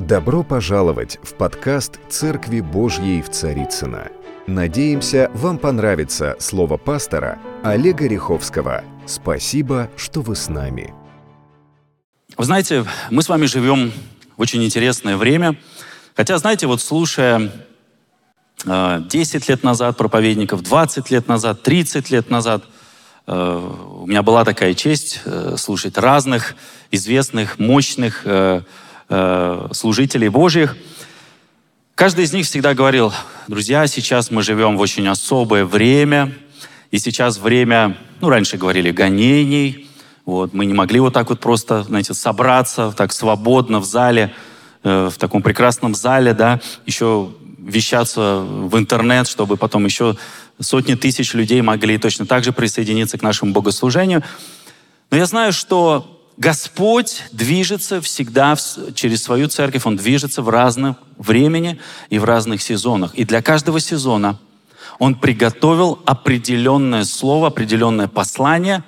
[0.00, 4.12] Добро пожаловать в подкаст «Церкви Божьей в Царицыно».
[4.46, 8.84] Надеемся, вам понравится слово пастора Олега Риховского.
[9.06, 10.94] Спасибо, что вы с нами.
[12.36, 13.90] Вы знаете, мы с вами живем
[14.36, 15.56] в очень интересное время.
[16.14, 17.50] Хотя, знаете, вот слушая
[18.64, 22.62] 10 э, лет назад проповедников, 20 лет назад, 30 лет назад,
[23.26, 26.54] э, у меня была такая честь э, слушать разных
[26.92, 28.24] известных, мощных
[29.08, 30.76] э, служителей Божьих.
[31.94, 33.12] Каждый из них всегда говорил,
[33.48, 36.32] друзья, сейчас мы живем в очень особое время,
[36.90, 39.88] и сейчас время, ну, раньше говорили, гонений,
[40.24, 44.32] вот, мы не могли вот так вот просто, знаете, собраться так свободно в зале,
[44.84, 50.16] э, в таком прекрасном зале, да, еще вещаться в интернет, чтобы потом еще
[50.60, 54.22] сотни тысяч людей могли точно так же присоединиться к нашему богослужению.
[55.10, 58.56] Но я знаю, что Господь движется всегда
[58.94, 63.12] через свою церковь, Он движется в разном времени и в разных сезонах.
[63.16, 64.38] И для каждого сезона
[65.00, 68.84] Он приготовил определенное слово, определенное послание,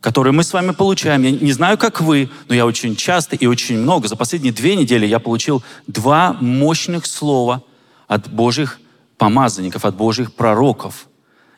[0.00, 1.22] которое мы с вами получаем.
[1.22, 4.74] Я не знаю, как вы, но я очень часто и очень много, за последние две
[4.74, 7.62] недели я получил два мощных слова
[8.08, 8.80] от Божьих
[9.18, 11.06] помазанников, от Божьих пророков.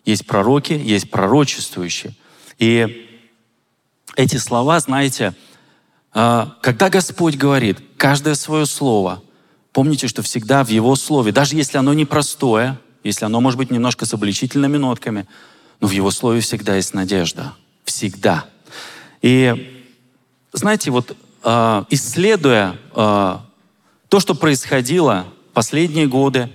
[0.05, 2.15] Есть пророки, есть пророчествующие.
[2.59, 3.07] И
[4.21, 5.35] эти слова, знаете,
[6.13, 9.23] а, когда Господь говорит каждое свое слово,
[9.73, 14.05] помните, что всегда в Его слове, даже если оно непростое, если оно может быть немножко
[14.05, 15.27] с обличительными нотками,
[15.81, 17.55] но в Его слове всегда есть надежда.
[17.85, 18.45] Всегда.
[19.23, 19.85] И
[20.53, 23.47] знаете, вот а, исследуя а,
[24.09, 26.51] то, что происходило последние годы,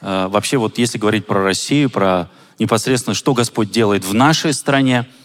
[0.00, 5.06] вообще вот если говорить про Россию, про непосредственно, что Господь делает в нашей стране–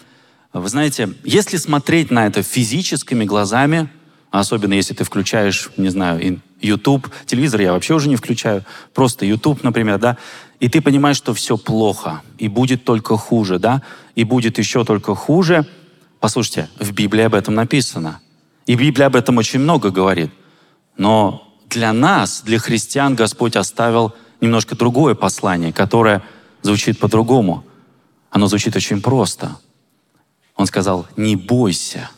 [0.59, 3.89] вы знаете, если смотреть на это физическими глазами,
[4.31, 8.63] особенно если ты включаешь, не знаю, YouTube, телевизор я вообще уже не включаю,
[8.93, 10.17] просто YouTube, например, да,
[10.59, 13.83] и ты понимаешь, что все плохо, и будет только хуже, да,
[14.15, 15.67] и будет еще только хуже.
[16.19, 18.19] Послушайте, в Библии об этом написано.
[18.65, 20.31] И Библия об этом очень много говорит.
[20.97, 26.23] Но для нас, для христиан, Господь оставил немножко другое послание, которое
[26.63, 27.63] звучит по-другому.
[28.31, 29.57] Оно звучит очень просто–
[30.57, 32.09] он сказал, не бойся.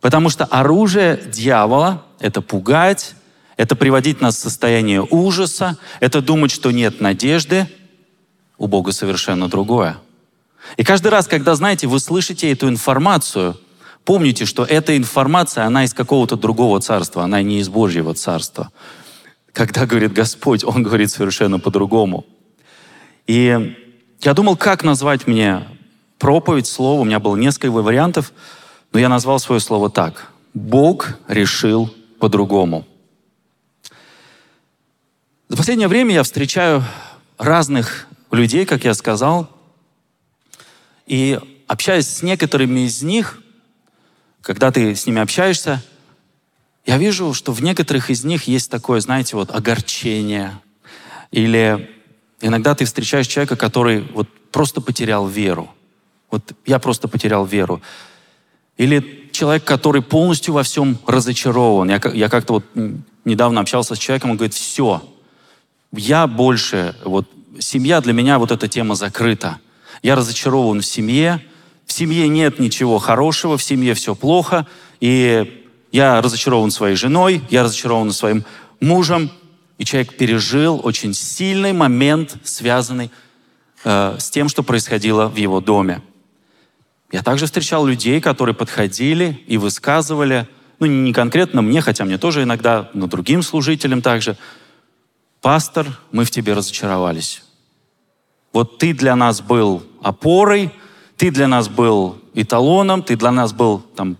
[0.00, 3.14] Потому что оружие дьявола— это пугать,
[3.56, 7.68] это приводить нас в состояние ужаса, это думать, что нет надежды.
[8.58, 9.98] У Бога совершенно другое.
[10.76, 13.58] И каждый раз, когда, знаете, вы слышите эту информацию,
[14.04, 18.70] помните, что эта информация, она из какого-то другого царства, она не из Божьего царства.
[19.52, 22.24] Когда говорит Господь, Он говорит совершенно по-другому.
[23.26, 23.76] И
[24.20, 25.66] я думал, как назвать мне
[26.24, 28.32] проповедь, слово, у меня было несколько вариантов,
[28.94, 30.32] но я назвал свое слово так.
[30.54, 32.86] Бог решил по-другому.
[35.50, 36.82] За последнее время я встречаю
[37.36, 39.50] разных людей, как я сказал,
[41.06, 43.38] и общаясь с некоторыми из них,
[44.40, 45.82] когда ты с ними общаешься,
[46.86, 50.58] я вижу, что в некоторых из них есть такое, знаете, вот огорчение.
[51.30, 51.86] Или
[52.40, 55.68] иногда ты встречаешь человека, который вот просто потерял веру.
[56.34, 57.80] Вот я просто потерял веру.
[58.76, 61.90] Или человек, который полностью во всем разочарован.
[61.90, 62.64] Я, я как-то вот
[63.24, 65.00] недавно общался с человеком, он говорит, все,
[65.92, 67.28] я больше, вот
[67.60, 69.58] семья для меня, вот эта тема закрыта.
[70.02, 71.40] Я разочарован в семье,
[71.86, 74.66] в семье нет ничего хорошего, в семье все плохо,
[74.98, 78.44] и я разочарован своей женой, я разочарован своим
[78.80, 79.30] мужем,
[79.78, 83.12] и человек пережил очень сильный момент, связанный
[83.84, 86.02] э, с тем, что происходило в его доме.
[87.14, 90.48] Я также встречал людей, которые подходили и высказывали,
[90.80, 94.36] ну не конкретно мне, хотя мне тоже иногда, но другим служителям также,
[95.40, 97.44] «Пастор, мы в тебе разочаровались.
[98.52, 100.72] Вот ты для нас был опорой,
[101.16, 104.16] ты для нас был эталоном, ты для нас был там,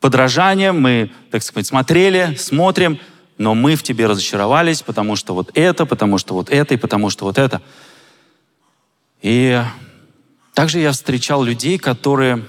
[0.00, 2.98] подражанием, мы, так сказать, смотрели, смотрим,
[3.38, 7.08] но мы в тебе разочаровались, потому что вот это, потому что вот это и потому
[7.08, 7.62] что вот это.
[9.20, 9.62] И
[10.54, 12.44] также я встречал людей, которые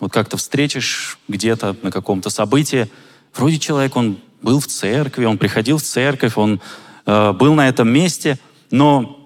[0.00, 2.90] вот как-то встретишь где-то на каком-то событии,
[3.34, 6.60] вроде человек, он был в церкви, он приходил в церковь, он
[7.06, 8.38] э, был на этом месте,
[8.70, 9.20] но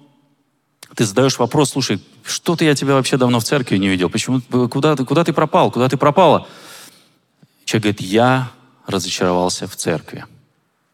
[0.94, 4.96] ты задаешь вопрос, слушай, что-то я тебя вообще давно в церкви не видел, почему, куда,
[4.96, 6.46] куда ты пропал, куда ты пропала?
[7.64, 8.50] Человек говорит, я
[8.86, 10.24] разочаровался в церкви.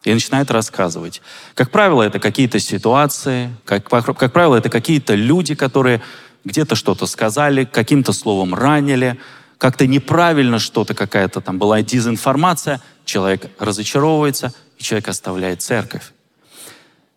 [0.05, 1.23] И начинает рассказывать.
[1.55, 6.03] Как правило, это какие-то ситуации, как, как правило, это какие-то люди, которые
[6.45, 9.19] где-то что-то сказали, каким-то словом ранили,
[9.59, 12.81] как-то неправильно что-то, какая-то там была дезинформация.
[13.05, 16.13] человек разочаровывается, и человек оставляет церковь.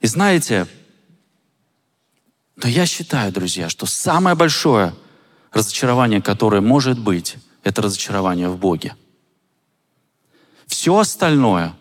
[0.02, 0.68] И знаете,
[2.56, 4.94] но я считаю, друзья, что самое большое
[5.52, 8.96] разочарование, которое может быть, это разочарование в Боге.
[10.66, 11.74] Все остальное,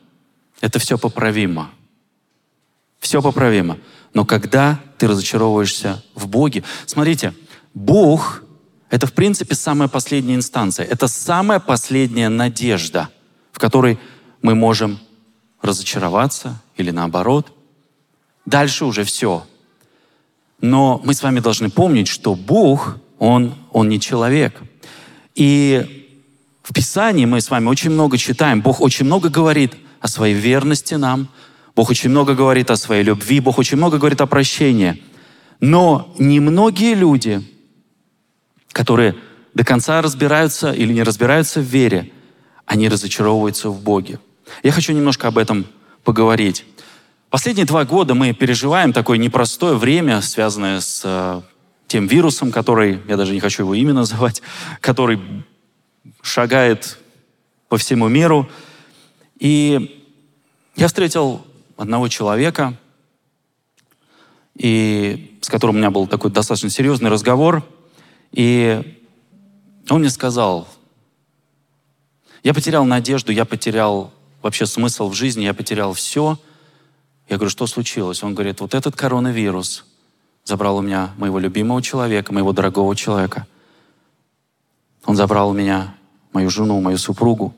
[0.60, 1.70] это все поправимо.
[2.98, 3.78] Все поправимо.
[4.16, 7.34] Но когда ты разочаровываешься в Боге, смотрите,
[7.74, 8.42] Бог—
[8.90, 10.86] это, в принципе, самая последняя инстанция.
[10.86, 13.10] Это самая последняя надежда,
[13.52, 13.98] в которой
[14.40, 14.98] мы можем
[15.60, 17.52] разочароваться или наоборот.
[18.46, 19.46] Дальше уже все.
[20.62, 24.58] Но мы с вами должны помнить, что Бог, Он, Он не человек.
[25.34, 26.08] И
[26.62, 28.62] в Писании мы с вами очень много читаем.
[28.62, 31.28] Бог очень много говорит о своей верности нам.
[31.76, 33.38] Бог очень много говорит о своей любви.
[33.38, 35.02] Бог очень много говорит о прощении.
[35.60, 37.46] Но немногие люди,
[38.72, 39.14] которые
[39.52, 42.10] до конца разбираются или не разбираются в вере,
[42.64, 44.18] они разочаровываются в Боге.
[44.62, 45.66] Я хочу немножко об этом
[46.02, 46.64] поговорить.
[47.28, 51.42] Последние два года мы переживаем такое непростое время, связанное с э,
[51.88, 54.40] тем вирусом, который, я даже не хочу его имя называть,
[54.80, 55.20] который
[56.22, 56.98] шагает
[57.68, 58.48] по всему миру.
[59.38, 60.02] И
[60.76, 61.44] я встретил
[61.76, 62.76] одного человека,
[64.54, 67.62] и с которым у меня был такой достаточно серьезный разговор,
[68.32, 68.98] и
[69.88, 70.68] он мне сказал,
[72.42, 74.12] я потерял надежду, я потерял
[74.42, 76.38] вообще смысл в жизни, я потерял все.
[77.28, 78.22] Я говорю, что случилось?
[78.22, 79.84] Он говорит, вот этот коронавирус
[80.44, 83.46] забрал у меня моего любимого человека, моего дорогого человека.
[85.04, 85.94] Он забрал у меня
[86.32, 87.54] мою жену, мою супругу.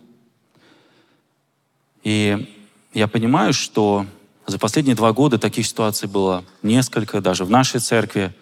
[2.03, 2.58] И
[2.99, 4.07] я понимаю, что
[4.47, 8.35] за последние два года таких ситуаций было несколько, даже в нашей церкви.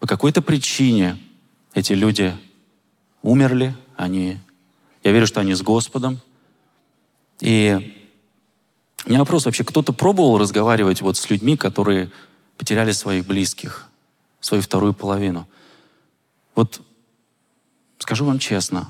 [0.00, 1.18] По какой-то причине
[1.74, 2.34] эти люди
[3.20, 4.38] умерли, они,
[5.02, 6.20] я верю, что они с Господом.
[7.40, 7.94] И
[9.04, 12.10] у меня вопрос вообще, кто-то пробовал разговаривать вот с людьми, которые
[12.56, 13.90] потеряли своих близких,
[14.40, 15.46] свою вторую половину?
[16.54, 16.80] Вот
[17.98, 18.88] скажу вам честно,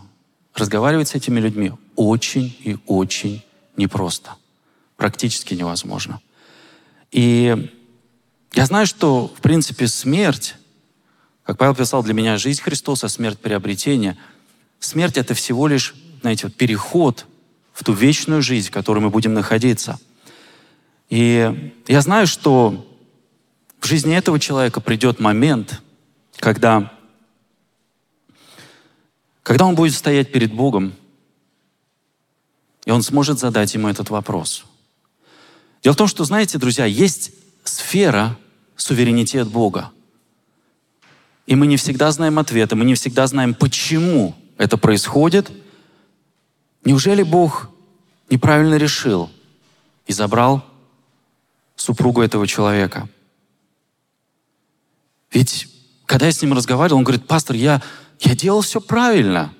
[0.55, 3.43] разговаривать с этими людьми очень и очень
[3.77, 4.37] непросто.
[5.05, 6.19] Практически невозможно.
[7.11, 7.71] И
[8.55, 10.55] я знаю, что, в принципе, смерть,
[11.43, 14.17] как Павел писал, для меня жизнь Христоса, смерть приобретения.
[14.81, 17.27] Смерть— это всего лишь, знаете, вот переход
[17.75, 19.99] в ту вечную жизнь, в которой мы будем находиться.
[21.11, 22.91] И я знаю, что
[23.81, 25.83] в жизни этого человека придет момент,
[26.39, 26.91] когда,
[29.43, 30.95] когда он будет стоять перед Богом,
[32.87, 34.65] и он сможет задать ему этот вопрос.
[35.84, 37.31] Дело в том, что, знаете, друзья, есть
[37.62, 38.36] сфера
[38.75, 39.92] суверенитет Бога.
[41.46, 45.52] И мы не всегда знаем ответы, мы не всегда знаем, почему это происходит–
[46.84, 47.70] Неужели Бог
[48.28, 49.31] неправильно решил
[50.06, 50.64] и забрал
[51.76, 53.08] супругу этого человека?
[55.32, 55.69] Ведь
[56.06, 57.82] когда я с ним разговаривал, он говорит, пастор, я,
[58.20, 59.52] я делал все правильно.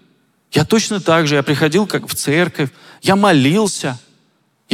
[0.53, 3.99] Я точно так же, я приходил как в церковь, я молился,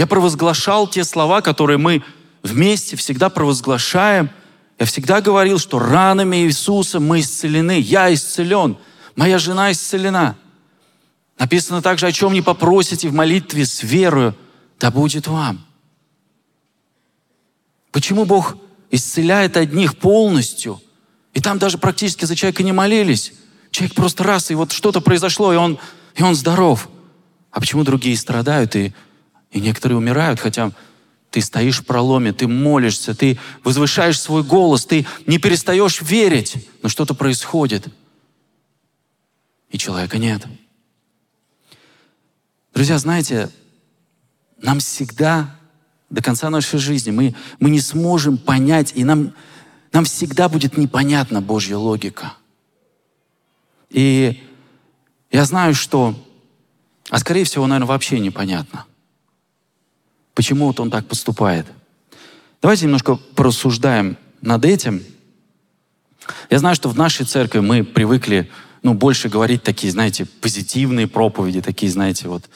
[0.01, 2.03] я провозглашал те слова, которые мы
[2.43, 4.31] вместе всегда провозглашаем.
[4.79, 8.79] Я всегда говорил, что ранами Иисуса мы исцелены, я исцелен,
[9.15, 10.39] моя жена исцелена.
[11.39, 14.35] Написано также, о чем не попросите в молитве с верою,
[14.79, 15.67] да будет вам.
[17.93, 18.57] Почему Бог
[18.91, 20.81] исцеляет одних полностью,
[21.35, 23.35] и там даже практически за человека не молились.
[23.71, 25.79] Человек просто раз, и вот что-то произошло, и он,
[26.15, 26.89] и он здоров.
[27.51, 28.95] А почему другие страдают, и,
[29.51, 30.73] и некоторые умирают, хотя
[31.31, 36.89] ты стоишь в проломе, ты молишься, ты возвышаешь свой голос, ты не перестаешь верить, но
[36.89, 37.89] что-то происходит,
[39.71, 40.45] и человека нет.
[42.75, 43.51] Друзья, знаете,
[44.59, 45.57] нам всегда
[46.11, 49.33] до конца нашей жизни мы, мы не сможем понять, и нам,
[49.93, 52.35] нам всегда будет непонятна Божья логика.
[53.91, 54.43] И
[55.31, 56.15] я знаю, что,
[57.09, 58.87] а скорее всего, наверное, вообще непонятно,
[60.41, 61.67] почему вот он так поступает.
[62.63, 65.03] Давайте немножко порассуждаем над этим.
[66.49, 68.51] Я знаю, что в нашей церкви мы привыкли
[68.83, 72.49] ну, больше говорить такие, знаете, позитивные проповеди, такие, знаете, вот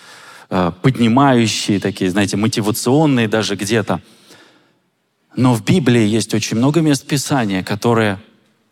[0.49, 4.01] э, поднимающие, такие, знаете, мотивационные даже где-то.
[5.37, 8.19] Но в Библии есть очень много мест Писания, которые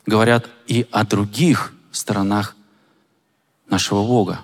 [0.07, 2.57] говорят и о других сторонах
[3.69, 4.41] нашего Бога.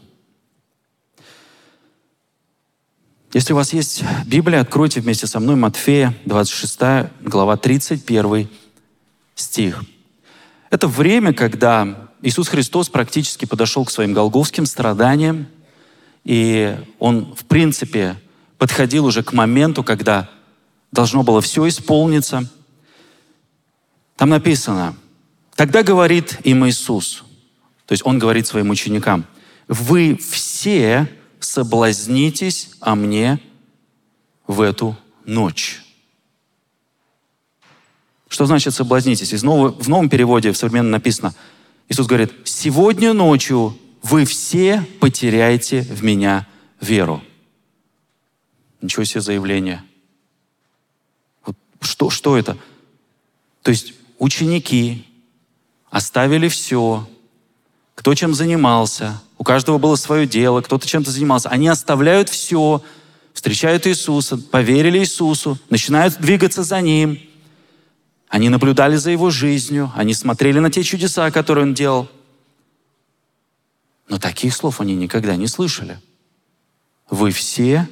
[3.35, 8.49] Если у вас есть Библия, откройте вместе со мной Матфея, 26 глава, 31
[9.35, 9.85] стих.
[10.71, 15.47] Это время, когда Иисус Христос практически подошел к своим голговским страданиям,
[16.25, 18.17] И он, в принципе,
[18.57, 20.31] подходил уже к моменту, когда
[20.91, 22.49] должно было все исполниться.
[24.17, 24.97] Там написано,
[25.55, 27.25] тогда говорит им Иисус,
[27.85, 29.27] то есть он говорит своим ученикам,
[29.69, 31.09] вы все
[31.41, 33.41] соблазнитесь о мне
[34.47, 35.83] в эту ночь.
[38.29, 39.33] Что значит соблазнитесь?
[39.33, 41.35] Из нового, в новом переводе, в современном написано,
[41.89, 46.47] Иисус говорит, сегодня ночью вы все потеряете в меня
[46.81, 47.23] веру.
[48.81, 49.83] Ничего себе заявление.
[51.45, 52.57] Вот что, что это?
[53.63, 55.07] То есть ученики
[55.91, 57.09] оставили все,
[57.99, 61.49] кто чем занимался, у каждого было свое дело, кто-то чем-то занимался.
[61.49, 62.81] Они оставляют все,
[63.35, 67.19] встречают Иисуса, поверили Иисусу, начинают двигаться за Ним.
[68.29, 72.09] Они наблюдали за Его жизнью, они смотрели на те чудеса, которые Он делал.
[74.09, 75.99] Но таких слов они никогда не слышали.
[77.11, 77.89] Вы все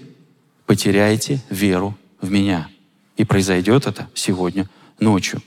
[0.67, 2.69] потеряете веру в меня.
[3.17, 4.71] И произойдет это сегодня
[5.01, 5.43] ночью.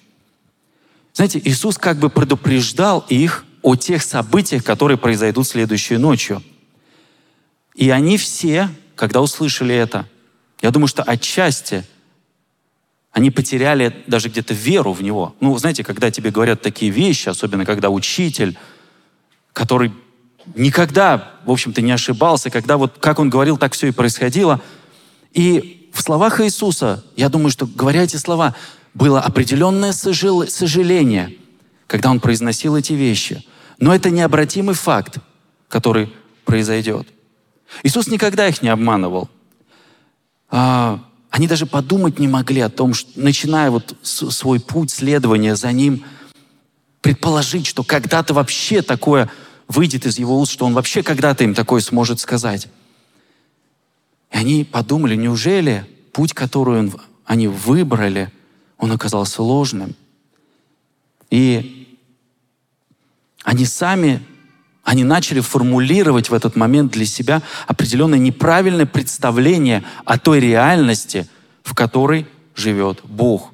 [1.14, 6.42] Знаете, Иисус как бы предупреждал их о тех событиях, которые произойдут следующей ночью.
[7.76, 10.08] И они все, когда услышали это,
[10.62, 11.86] я думаю, что отчасти
[13.12, 15.36] они потеряли даже где-то веру в Него.
[15.40, 18.58] Ну, знаете, когда тебе говорят такие вещи, особенно когда учитель,
[19.54, 19.92] который
[20.56, 24.62] никогда, в общем-то, не ошибался, когда вот как он говорил, так все и происходило.
[25.34, 28.56] И в словах Иисуса, я думаю, что, говоря эти слова,
[28.94, 31.36] было определенное сожаление,
[31.90, 33.44] когда он произносил эти вещи.
[33.80, 35.18] Но это необратимый факт,
[35.68, 36.14] который
[36.46, 37.08] произойдет.
[37.82, 39.28] Иисус никогда их не обманывал.
[40.50, 45.72] А, они даже подумать не могли о том, что, начиная вот свой путь следования за
[45.72, 46.06] Ним,
[47.02, 49.30] предположить, что когда-то вообще такое
[49.68, 52.68] выйдет из его уст, что он вообще когда-то им такое сможет сказать.
[54.32, 56.94] И они подумали, неужели путь, который он,
[57.26, 58.32] они выбрали,
[58.78, 59.96] он оказался ложным.
[61.32, 61.79] И
[63.50, 64.22] они сами,
[64.84, 71.28] они начали формулировать в этот момент для себя определенное неправильное представление о той реальности,
[71.64, 73.52] в которой живет Бог.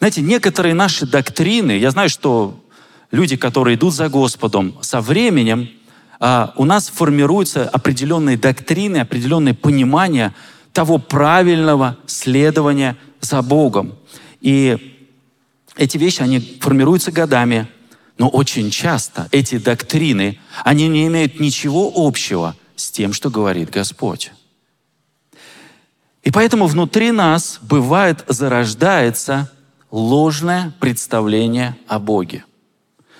[0.00, 2.62] Знаете, некоторые наши доктрины, я знаю, что
[3.10, 5.70] люди, которые идут за Господом, со временем
[6.20, 10.34] а, у нас формируются определенные доктрины, определенные понимания
[10.74, 13.94] того правильного следования за Богом.
[14.42, 14.76] И
[15.78, 17.66] эти вещи, они формируются годами,
[18.22, 24.30] но очень часто эти доктрины, они не имеют ничего общего с тем, что говорит Господь.
[26.22, 29.50] И поэтому внутри нас бывает, зарождается
[29.90, 32.44] ложное представление о Боге.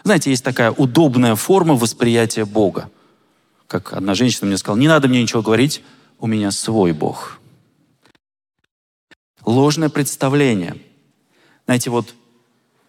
[0.05, 2.89] Знаете, есть такая удобная форма восприятия Бога.
[3.67, 5.83] Как одна женщина мне сказала, не надо мне ничего говорить,
[6.21, 7.41] у меня свой Бог.
[9.45, 10.77] Ложное представление.
[11.65, 12.15] Знаете, вот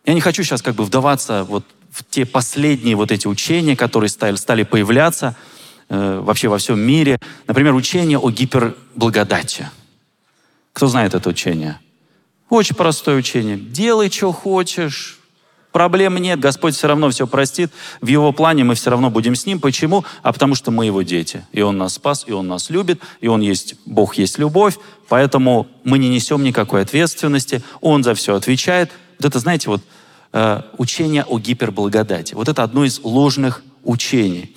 [0.05, 4.09] я не хочу сейчас как бы вдаваться вот в те последние вот эти учения, которые
[4.09, 5.35] стали, стали появляться
[5.89, 7.19] э, вообще во всем мире.
[7.47, 9.69] Например, учение о гиперблагодати.
[10.73, 11.79] Кто знает это учение?
[12.49, 13.57] Очень простое учение.
[13.57, 15.19] Делай, что хочешь,
[15.73, 17.71] Проблем нет, Господь все равно все простит.
[17.99, 19.59] В Его плане мы все равно будем с Ним.
[19.59, 20.05] Почему?
[20.21, 21.47] А потому что мы Его дети.
[21.51, 24.77] И Он нас спас, и Он нас любит, и Он есть, Бог есть любовь.
[25.09, 27.63] Поэтому мы не несем никакой ответственности.
[27.81, 28.91] Он за все отвечает.
[29.17, 29.81] Вот это, знаете, вот
[30.33, 32.33] э, учение о гиперблагодати.
[32.33, 34.55] Вот это одно из ложных учений.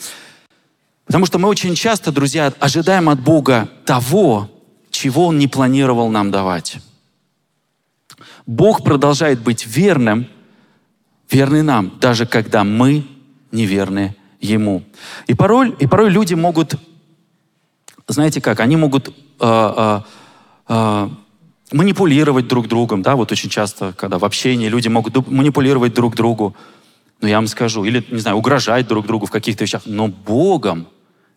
[1.05, 4.51] Потому что мы очень часто, друзья, ожидаем от Бога того,
[4.91, 6.79] чего Он не планировал нам давать.
[8.47, 10.27] Бог продолжает быть верным,
[11.31, 13.07] верный нам, даже когда мы
[13.53, 14.83] неверны Ему.
[15.27, 16.75] И порой, и порой люди могут,
[18.09, 20.01] знаете как, они могут э, э,
[20.69, 21.09] э,
[21.73, 26.55] манипулировать друг другом, да, вот очень часто, когда в общении люди могут манипулировать друг другу,
[27.21, 30.87] но я вам скажу, или, не знаю, угрожать друг другу в каких-то вещах, но Богом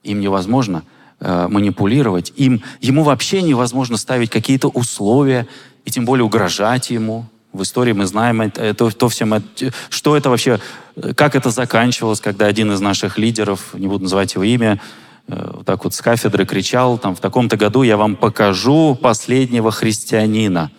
[0.03, 0.83] им невозможно
[1.19, 5.47] э, манипулировать, им, ему вообще невозможно ставить какие-то условия,
[5.85, 9.43] и тем более угрожать ему, в истории мы знаем это, то всем,
[9.89, 10.59] что это вообще,
[11.15, 15.65] как это заканчивалось, когда один из наших лидеров, не буду называть его имя, э, вот
[15.65, 20.71] так вот с кафедры кричал, там, в таком-то году я вам покажу последнего христианина.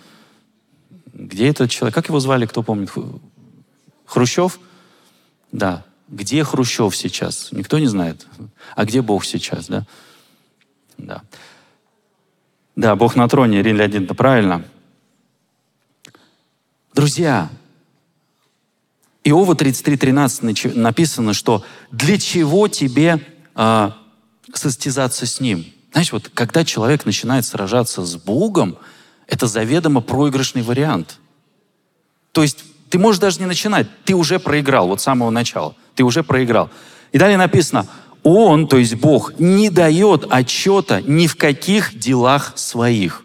[1.13, 1.95] Где этот человек?
[1.95, 2.91] Как его звали, кто помнит?
[4.07, 4.59] Хрущев?
[5.53, 5.85] Да.
[6.09, 7.53] Где Хрущев сейчас?
[7.53, 8.27] Никто не знает.
[8.75, 9.87] А где Бог сейчас, да?
[10.99, 11.23] Да.
[12.75, 14.65] Да, Бог на троне, Ирина Леонидовна, правильно.
[16.95, 17.51] Друзья,
[19.23, 23.21] Иова 33.13 написано, что для чего тебе
[23.55, 23.91] э,
[24.57, 25.67] состязаться с ним?
[25.93, 28.77] Знаешь, вот когда человек начинает сражаться с Богом,
[29.27, 31.19] это заведомо проигрышный вариант.
[32.33, 36.03] То есть ты можешь даже не начинать, ты уже проиграл, вот с самого начала, ты
[36.03, 36.71] уже проиграл.
[37.13, 37.87] И далее написано,
[38.23, 43.25] Он, то есть Бог, не дает отчета ни в каких делах своих.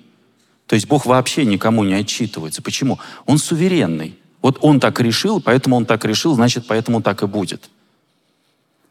[0.68, 2.62] То есть Бог вообще никому не отчитывается.
[2.62, 3.00] Почему?
[3.26, 4.18] Он суверенный.
[4.42, 7.70] Вот Он так решил, поэтому Он так решил, значит, поэтому так и будет.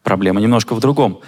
[0.02, 1.20] Проблема немножко в другом.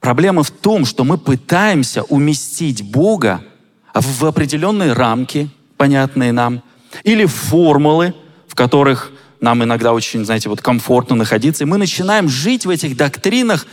[0.00, 3.44] Проблема в том, что мы пытаемся уместить Бога
[3.92, 6.62] в определенные рамки, понятные нам,
[7.04, 8.14] или формулы,
[8.48, 12.96] в которых нам иногда очень, знаете, вот комфортно находиться, и мы начинаем жить в этих
[12.96, 13.66] доктринах,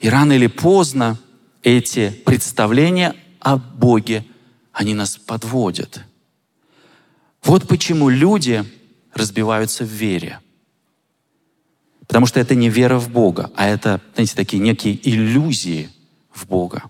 [0.00, 1.18] и рано или поздно
[1.62, 4.24] эти представления о Боге,
[4.72, 6.00] они нас подводят.
[7.44, 8.64] Вот почему люди
[9.14, 10.40] разбиваются в вере.
[12.12, 15.88] Потому что это не вера в Бога, а это, знаете, такие некие иллюзии
[16.30, 16.82] в Бога.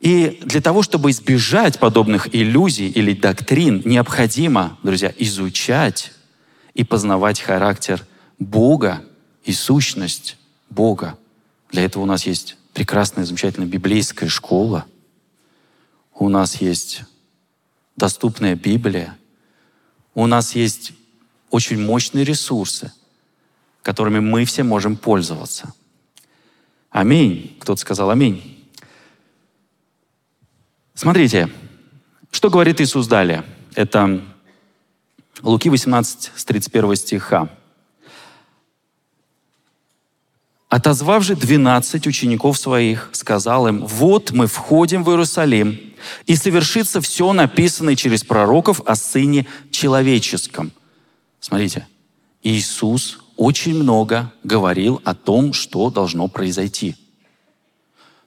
[0.00, 6.12] И для того, чтобы избежать подобных иллюзий или доктрин, необходимо, друзья, изучать
[6.72, 8.06] и познавать характер
[8.38, 9.04] Бога
[9.44, 10.38] и сущность
[10.70, 11.18] Бога.
[11.70, 14.86] Для этого у нас есть прекрасная, замечательная библейская школа.
[16.14, 17.02] У нас есть
[17.96, 19.18] доступная Библия.
[20.14, 20.92] У нас есть
[21.50, 22.92] очень мощные ресурсы,
[23.82, 25.72] которыми мы все можем пользоваться.
[26.90, 27.56] Аминь.
[27.60, 28.68] Кто-то сказал аминь.
[30.94, 31.48] Смотрите,
[32.30, 33.44] что говорит Иисус далее.
[33.74, 34.22] Это
[35.42, 37.48] Луки 18, с 31 стиха.
[40.68, 45.80] Отозвав же двенадцать учеников своих, сказал им, «Вот мы входим в Иерусалим,
[46.26, 50.70] и совершится все написанное через пророков о Сыне Человеческом».
[51.40, 51.88] Смотрите,
[52.44, 56.94] Иисус очень много говорил о том, что должно произойти.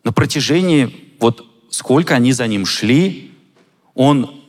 [0.04, 3.32] На протяжении вот сколько они за ним шли,
[3.94, 4.42] он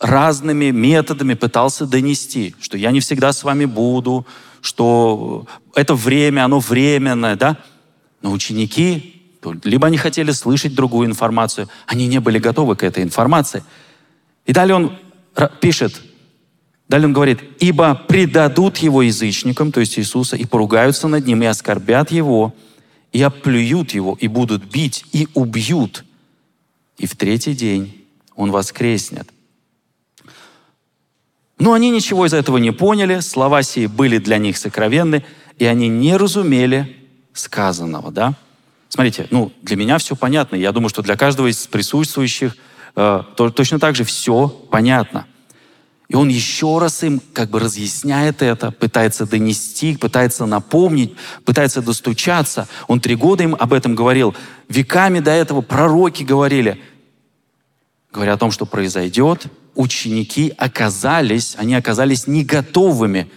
[0.00, 4.26] разными методами пытался донести, что я не всегда с вами буду,
[4.62, 7.58] что это время, оно временное, да?
[8.22, 9.22] Но ученики,
[9.62, 13.62] либо они хотели слышать другую информацию, они не были готовы к этой информации.
[14.46, 14.92] И далее он
[15.60, 16.00] пишет,
[16.88, 21.46] далее он говорит, «Ибо предадут его язычникам, то есть Иисуса, и поругаются над ним, и
[21.46, 22.54] оскорбят его,
[23.12, 26.04] и оплюют его, и будут бить, и убьют,
[26.96, 29.28] и в третий день он воскреснет.
[31.58, 35.24] Но они ничего из этого не поняли, слова сии были для них сокровенны,
[35.58, 36.96] и они не разумели
[37.32, 38.34] сказанного, да?
[38.88, 40.56] Смотрите, ну, для меня все понятно.
[40.56, 42.56] Я думаю, что для каждого из присутствующих
[42.96, 45.26] э, то, точно так же все понятно.
[46.08, 52.66] И он еще раз им как бы разъясняет это, пытается донести, пытается напомнить, пытается достучаться.
[52.86, 54.34] Он три года им об этом говорил.
[54.68, 56.82] Веками до этого пророки говорили,
[58.10, 63.30] говоря о том, что произойдет, ученики оказались, они оказались не готовыми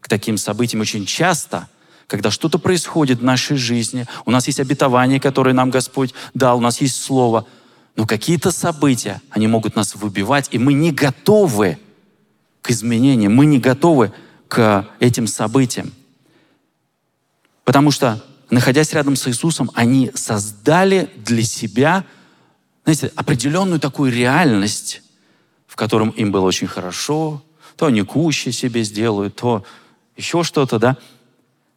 [0.00, 1.68] к таким событиям очень часто,
[2.06, 6.60] когда что-то происходит в нашей жизни, у нас есть обетование, которое нам Господь дал, у
[6.60, 7.46] нас есть Слово,
[7.96, 11.78] но какие-то события, они могут нас выбивать, и мы не готовы
[12.62, 14.12] к изменениям, мы не готовы
[14.48, 15.92] к этим событиям.
[17.64, 22.04] Потому что, находясь рядом с Иисусом, они создали для себя,
[22.84, 25.02] знаете, определенную такую реальность,
[25.66, 27.42] в котором им было очень хорошо,
[27.76, 29.64] то они кущи себе сделают, то
[30.16, 30.96] еще что-то, да.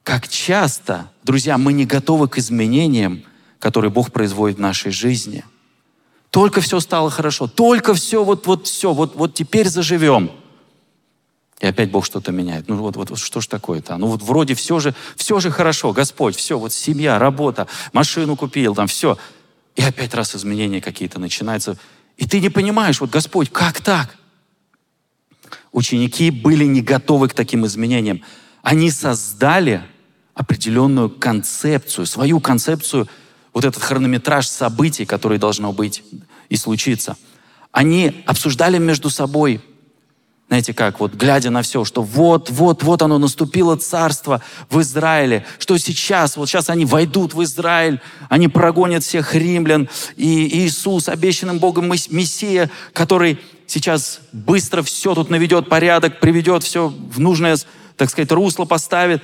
[0.04, 3.24] Как часто, друзья, мы не готовы к изменениям,
[3.60, 5.44] которые Бог производит в нашей жизни.
[6.32, 10.32] Только все стало хорошо, только все, вот, вот все, вот, вот теперь заживем–
[11.62, 12.68] и опять Бог что-то меняет.
[12.68, 13.96] Ну вот, вот, что ж такое-то?
[13.98, 18.74] Ну вот вроде все же, все же хорошо, Господь, все, вот семья, работа, машину купил,
[18.74, 19.18] там все.
[19.76, 21.78] И опять раз изменения какие-то начинаются.
[22.18, 24.18] И ты не понимаешь, вот Господь, как так?
[25.72, 28.24] Ученики были не готовы к таким изменениям.
[28.64, 29.84] Они создали
[30.34, 33.08] определенную концепцию, свою концепцию,
[33.54, 36.04] вот этот хронометраж событий, которые должно быть
[36.50, 37.18] и случиться.
[37.72, 39.62] Они обсуждали между собой
[40.52, 45.46] знаете как, вот глядя на все, что вот, вот, вот оно наступило царство в Израиле,
[45.60, 49.88] что сейчас, вот сейчас они войдут в Израиль, они прогонят всех римлян,
[50.18, 57.18] и Иисус, обещанным Богом Мессия, который сейчас быстро все тут наведет порядок, приведет все в
[57.22, 57.58] нужное,
[57.96, 59.24] так сказать, русло поставит.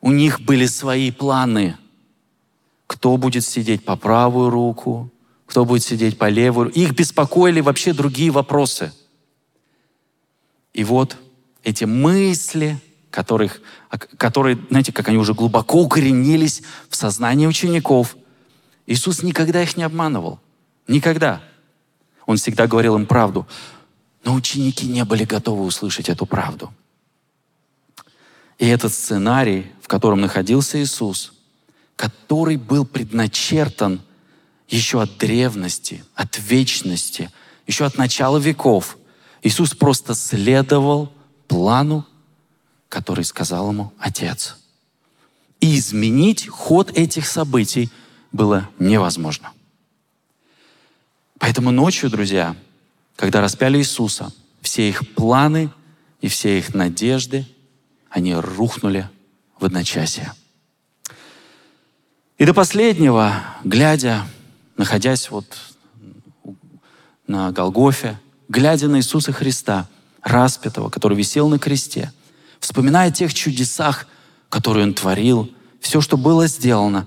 [0.00, 1.76] У них были свои планы.
[2.86, 5.10] Кто будет сидеть по правую руку,
[5.46, 6.70] кто будет сидеть по левую.
[6.70, 8.92] Их беспокоили вообще другие вопросы–
[10.74, 11.16] и вот
[11.62, 12.78] эти мысли,
[13.10, 13.60] которых,
[14.18, 18.16] которые, знаете, как они уже глубоко укоренились в сознании учеников,
[18.86, 20.40] Иисус никогда их не обманывал.
[20.88, 21.40] Никогда.
[22.26, 23.46] Он всегда говорил им правду.
[24.24, 26.74] Но ученики не были готовы услышать эту правду.
[28.58, 31.32] И этот сценарий, в котором находился Иисус,
[31.96, 34.00] который был предначертан
[34.68, 37.30] еще от древности, от вечности,
[37.66, 38.98] еще от начала веков.
[39.44, 41.12] Иисус просто следовал
[41.48, 42.06] плану,
[42.88, 44.56] который сказал ему Отец.
[45.60, 47.90] И изменить ход этих событий
[48.32, 49.52] было невозможно.
[51.38, 52.56] Поэтому ночью, друзья,
[53.16, 55.70] когда распяли Иисуса, все их планы
[56.22, 57.46] и все их надежды,
[58.08, 59.10] они рухнули
[59.60, 60.32] в одночасье.
[62.38, 64.26] И до последнего, глядя,
[64.78, 65.46] находясь вот
[67.26, 69.88] на Голгофе, глядя на Иисуса Христа,
[70.22, 72.12] распятого, который висел на кресте,
[72.60, 74.06] вспоминая о тех чудесах,
[74.48, 77.06] которые Он творил, все, что было сделано,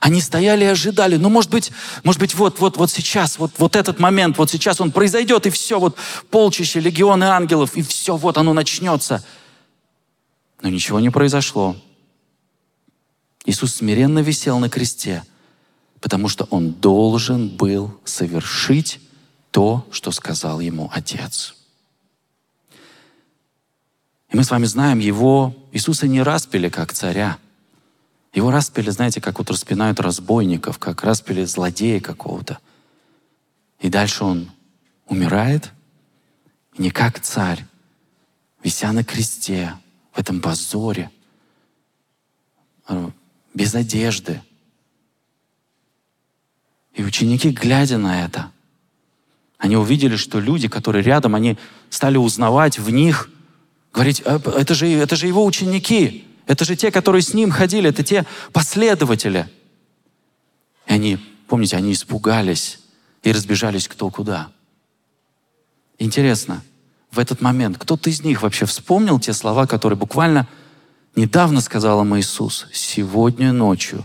[0.00, 1.72] они стояли и ожидали, ну, может быть,
[2.02, 5.50] может быть, вот, вот, вот сейчас, вот, вот этот момент, вот сейчас он произойдет, и
[5.50, 5.96] все, вот
[6.30, 9.24] полчища, легионы ангелов, и все, вот оно начнется.
[10.60, 11.76] Но ничего не произошло.
[13.44, 15.22] Иисус смиренно висел на кресте,
[16.00, 19.00] потому что Он должен был совершить
[19.50, 21.54] то, что сказал Ему Отец.
[24.28, 27.38] И мы с вами знаем, Его, Иисуса не распили как царя.
[28.32, 32.58] Его распили, знаете, как вот распинают разбойников, как распили злодея какого-то.
[33.80, 34.50] И дальше Он
[35.06, 35.70] умирает,
[36.76, 37.64] не как царь,
[38.62, 39.74] вися на кресте,
[40.12, 41.10] в этом позоре,
[43.54, 44.42] без одежды.
[46.94, 48.50] И ученики, глядя на это,
[49.66, 51.58] они увидели, что люди, которые рядом, они
[51.90, 53.30] стали узнавать в них,
[53.92, 57.90] говорить, «А, это же, это же его ученики, это же те, которые с ним ходили,
[57.90, 59.48] это те последователи.
[60.86, 62.80] И они, помните, они испугались
[63.22, 64.50] и разбежались кто куда.
[65.98, 66.62] Интересно,
[67.10, 70.48] в этот момент кто-то из них вообще вспомнил те слова, которые буквально
[71.16, 74.04] Недавно сказал им Иисус, сегодня ночью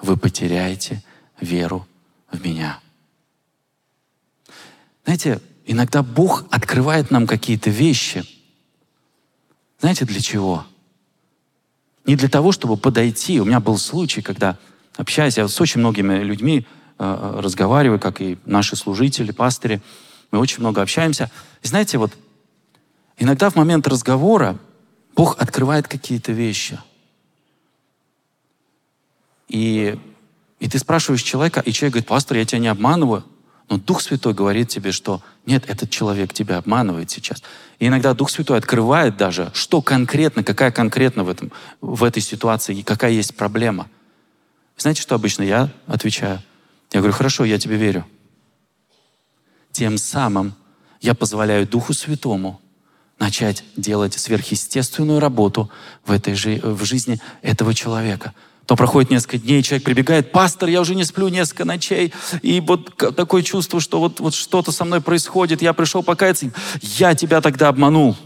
[0.00, 1.04] вы потеряете
[1.38, 1.86] веру
[2.32, 2.80] в меня.
[5.06, 8.24] Знаете, иногда Бог открывает нам какие-то вещи.
[9.78, 10.66] Знаете, для чего?
[12.06, 13.40] Не для того, чтобы подойти.
[13.40, 14.58] У меня был случай, когда,
[14.96, 16.66] общаясь, я с очень многими людьми
[16.98, 19.80] э, разговариваю, как и наши служители, пастыри,
[20.32, 21.30] мы очень много общаемся.
[21.62, 22.12] И знаете, вот
[23.16, 24.58] иногда в момент разговора
[25.14, 26.80] Бог открывает какие-то вещи.
[29.46, 29.96] И,
[30.58, 33.24] и ты спрашиваешь человека, и человек говорит, пастор, я тебя не обманываю.
[33.68, 37.42] Но Дух Святой говорит тебе, что нет, этот человек тебя обманывает сейчас.
[37.78, 41.50] И иногда Дух Святой открывает даже, что конкретно, какая конкретно в, этом,
[41.80, 43.88] в этой ситуации, и какая есть проблема.
[44.76, 46.42] Знаете, что обычно я отвечаю?
[46.92, 48.06] Я говорю, хорошо, я тебе верю.
[49.72, 50.54] Тем самым
[51.00, 52.60] я позволяю Духу Святому
[53.18, 55.70] начать делать сверхъестественную работу
[56.04, 58.34] в, этой жи- в жизни этого человека.
[58.66, 62.96] То проходит несколько дней, человек прибегает, пастор, я уже не сплю несколько ночей, и вот
[62.96, 66.50] такое чувство, что вот, вот что-то со мной происходит, я пришел покаяться,
[66.82, 68.16] я тебя тогда обманул.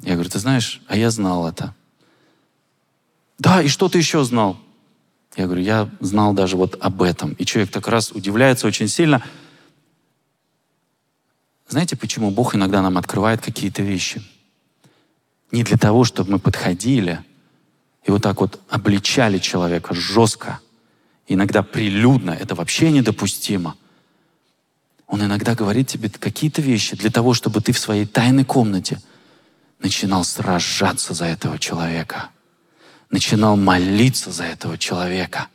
[0.00, 1.74] Я говорю, ты знаешь, а я знал это.
[3.38, 4.58] Да, и что ты еще знал?
[5.36, 7.32] Я говорю, я знал даже вот об этом.
[7.34, 9.22] И человек так раз удивляется очень сильно–
[11.70, 14.20] знаете, почему Бог иногда нам открывает какие-то вещи?
[15.52, 17.24] Не для того, чтобы мы подходили
[18.04, 20.60] и вот так вот обличали человека жестко,
[21.28, 23.76] иногда прилюдно, это вообще недопустимо.
[25.06, 29.00] Он иногда говорит тебе какие-то вещи для того, чтобы ты в своей тайной комнате
[29.80, 32.30] начинал сражаться за этого человека,
[33.10, 35.48] начинал молиться за этого человека.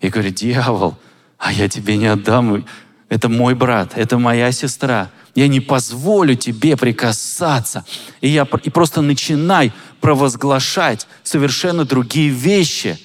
[0.00, 0.96] И говорит, дьявол,
[1.38, 2.64] а я тебе не отдам,
[3.08, 7.84] это мой брат, это моя сестра, я не позволю тебе прикасаться.
[8.20, 12.98] И, я, и просто начинай провозглашать совершенно другие вещи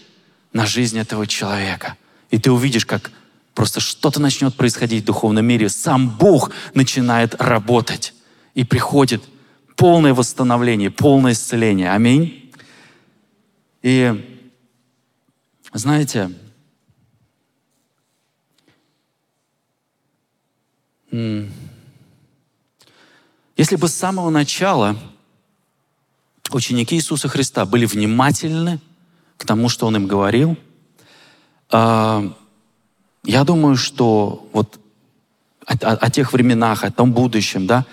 [0.54, 1.98] на жизнь этого человека.
[2.32, 3.12] И ты увидишь, как
[3.54, 5.70] просто что-то начнет происходить в духовном мире.
[5.70, 8.14] Сам Бог начинает работать.
[8.54, 9.24] И приходит
[9.76, 11.92] полное восстановление, полное исцеление.
[11.92, 12.54] Аминь.
[13.82, 14.42] И
[15.74, 16.32] знаете,
[23.56, 24.98] если бы с самого начала
[26.52, 28.80] ученики Иисуса Христа были внимательны
[29.38, 30.58] к тому, что Он им говорил,
[31.70, 32.34] а,
[33.24, 34.80] я думаю, что вот
[35.66, 37.86] о, о, о тех временах, о том будущем, да,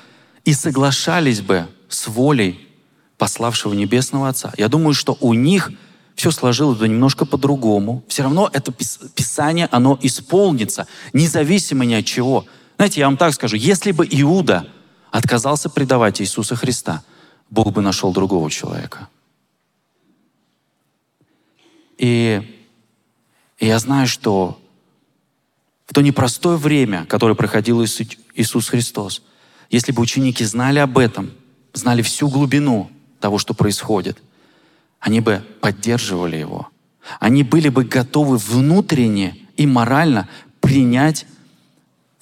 [0.45, 2.69] и соглашались бы с волей
[3.17, 4.53] пославшего Небесного Отца.
[4.57, 5.71] Я думаю, что у них
[6.15, 8.05] все сложилось бы немножко по-другому.
[8.09, 12.47] Все равно это Писание, оно исполнится, независимо ни от чего.
[12.77, 14.67] Знаете, я вам так скажу, если бы Иуда
[15.11, 17.03] отказался предавать Иисуса Христа,
[17.53, 19.11] Бог бы нашел другого человека.
[21.99, 22.41] И,
[23.59, 24.59] и я знаю, что
[25.85, 29.23] в то непростое время, которое проходил Иисус Христос,
[29.69, 31.31] если бы ученики знали об этом,
[31.75, 34.23] знали всю глубину того, что происходит,
[34.99, 36.71] они бы поддерживали его.
[37.21, 40.27] Они были бы готовы внутренне и морально
[40.62, 41.27] принять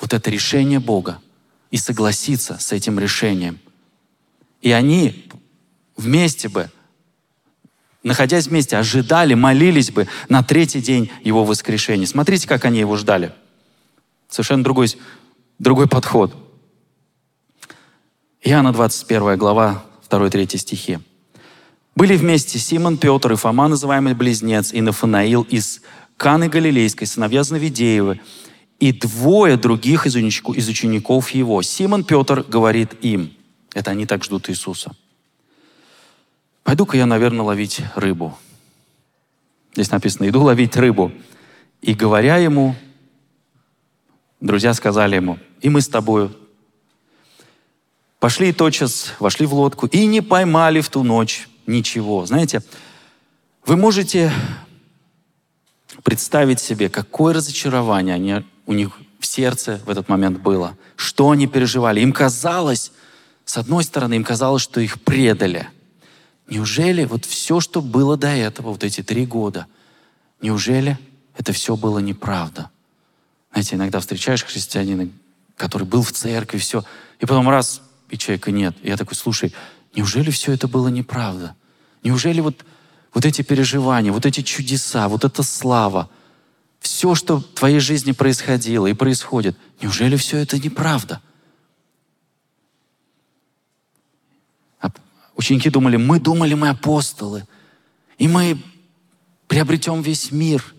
[0.01, 1.21] вот это решение Бога
[1.71, 3.61] и согласиться с этим решением.
[4.61, 5.27] И они
[5.97, 6.71] вместе бы,
[8.03, 12.07] находясь вместе, ожидали, молились бы на третий день Его воскрешения.
[12.07, 13.33] Смотрите, как они Его ждали.
[14.29, 14.97] Совершенно другой,
[15.59, 16.35] другой подход.
[18.43, 20.99] Иоанна 21 глава, 2-3 стихи.
[21.95, 25.83] Были вместе Симон, Петр и Фома, называемый Близнец, и Нафанаил из
[26.17, 28.21] Каны Галилейской, сыновья Знавидеевы,
[28.79, 31.61] и двое других из учеников его.
[31.61, 33.33] Симон Петр говорит им,
[33.75, 34.93] это они так ждут Иисуса.
[36.65, 38.37] Пойду-ка я, наверное, ловить рыбу.
[39.73, 41.13] Здесь написано, иду ловить рыбу.
[41.81, 42.75] И говоря ему,
[44.41, 46.37] друзья сказали ему, и мы с тобою.
[48.19, 52.27] Пошли и тотчас, вошли в лодку и не поймали в ту ночь ничего.
[52.27, 52.63] Знаете,
[53.65, 54.31] вы можете
[56.03, 61.47] представить себе, какое разочарование они, у них в сердце в этот момент было, что они
[61.47, 62.01] переживали.
[62.01, 62.93] Им казалось,
[63.51, 65.69] с одной стороны, им казалось, что их предали.
[66.47, 69.67] Неужели вот все, что было до этого, вот эти три года,
[70.41, 70.97] неужели
[71.37, 72.71] это все было неправда?
[73.51, 75.11] Знаете, иногда встречаешь христианина,
[75.57, 76.85] который был в церкви, все,
[77.19, 78.77] и потом раз, и человека нет.
[78.83, 79.53] И я такой, слушай,
[79.97, 81.57] неужели все это было неправда?
[82.05, 82.65] Неужели вот,
[83.13, 86.09] вот эти переживания, вот эти чудеса, вот эта слава,
[86.79, 91.21] все, что в твоей жизни происходило и происходит, неужели все это неправда?
[94.81, 94.91] А
[95.41, 97.47] ученики думали, мы думали, мы апостолы,
[98.19, 98.59] и мы
[99.49, 100.75] приобретем весь мир.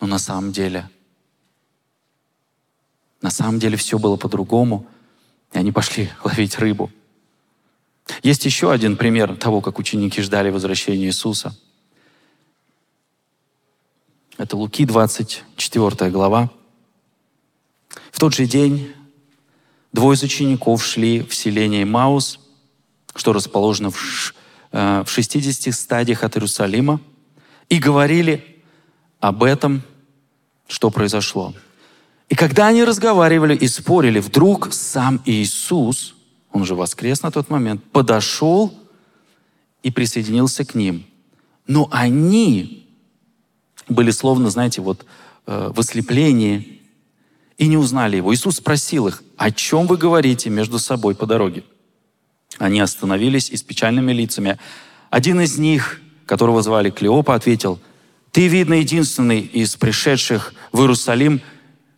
[0.00, 0.88] Но на самом деле,
[3.22, 4.86] на самом деле все было по-другому,
[5.52, 6.90] и они пошли ловить рыбу.
[8.22, 11.56] Есть еще один пример того, как ученики ждали возвращения Иисуса.
[14.36, 16.50] Это Луки, 24 глава.
[18.12, 18.92] В тот же день
[19.92, 22.40] двое из учеников шли в селение Маус,
[23.14, 27.00] что расположено в 60 э, стадиях от Иерусалима,
[27.68, 28.62] и говорили
[29.20, 29.82] об этом,
[30.68, 31.54] что произошло.
[32.28, 36.14] И когда они разговаривали и спорили, вдруг сам Иисус
[36.52, 38.72] он уже воскрес на тот момент, подошел
[39.82, 41.04] и присоединился к ним.
[41.66, 42.86] Но они
[43.88, 45.04] были словно, знаете, вот
[45.46, 46.80] э, в ослеплении
[47.58, 48.32] и не узнали его.
[48.32, 51.64] Иисус спросил их, о чем вы говорите между собой по дороге?
[52.58, 54.58] Они остановились и с печальными лицами.
[55.10, 57.80] Один из них, которого звали Клеопа, ответил,
[58.30, 61.40] ты, видно, единственный из пришедших в Иерусалим,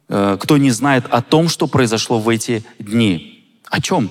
[0.08, 3.58] э, кто не знает о том, что произошло в эти дни.
[3.70, 4.10] О чем?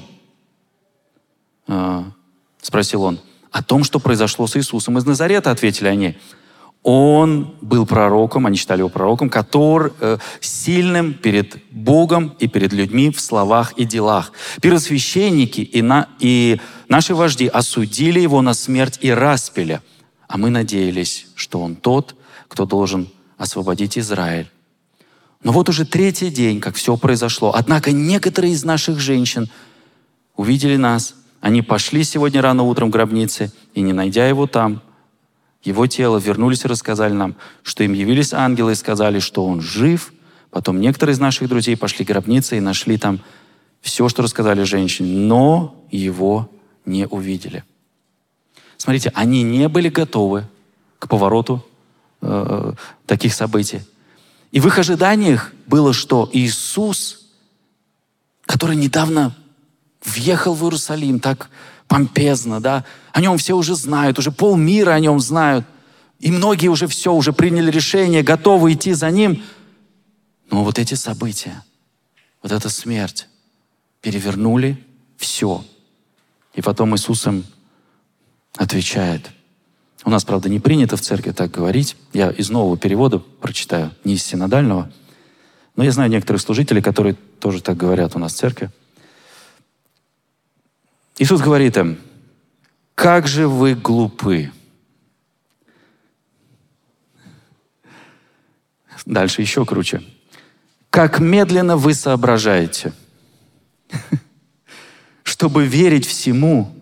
[1.67, 2.11] А,
[2.61, 3.19] спросил он.
[3.51, 6.17] О том, что произошло с Иисусом из Назарета, ответили они.
[6.87, 13.09] Он был пророком, они считали его пророком, который э, сильным перед Богом и перед людьми
[13.09, 14.31] в словах и делах.
[14.61, 19.81] Первосвященники и, на, и наши вожди осудили его на смерть и распили.
[20.27, 22.15] А мы надеялись, что он тот,
[22.47, 24.51] кто должен освободить Израиль.
[25.43, 27.51] Но вот уже третий день, как все произошло.
[27.55, 29.49] Однако некоторые из наших женщин
[30.35, 34.81] увидели нас они пошли сегодня рано утром в гробнице, и не найдя его там,
[35.65, 40.13] его тело, вернулись и рассказали нам, что им явились ангелы и сказали, что он жив.
[40.51, 43.19] Потом некоторые из наших друзей пошли в гробницы и нашли там
[43.81, 46.49] все, что рассказали женщине, но его
[46.85, 47.63] не увидели.
[48.77, 50.47] Смотрите, они не были готовы
[50.99, 51.65] к повороту
[52.21, 52.73] э,
[53.05, 53.81] таких событий.
[54.51, 57.25] И в их ожиданиях было, что Иисус,
[58.45, 59.35] который недавно
[60.03, 61.49] въехал в Иерусалим так
[61.87, 65.65] помпезно, да, о нем все уже знают, уже полмира о нем знают,
[66.19, 69.43] и многие уже все, уже приняли решение, готовы идти за ним.
[70.49, 71.63] Но вот эти события,
[72.41, 73.27] вот эта смерть
[74.01, 74.83] перевернули
[75.17, 75.63] все.
[76.53, 77.43] И потом Иисус им
[78.55, 79.31] отвечает.
[80.03, 81.97] У нас, правда, не принято в церкви так говорить.
[82.13, 84.91] Я из нового перевода прочитаю, не из синодального.
[85.75, 88.69] Но я знаю некоторых служителей, которые тоже так говорят у нас в церкви.
[91.17, 91.97] Иисус говорит им,
[92.93, 94.51] как же вы глупы.
[99.05, 100.03] Дальше еще круче.
[100.89, 102.93] Как медленно вы соображаете,
[105.23, 106.73] чтобы верить всему,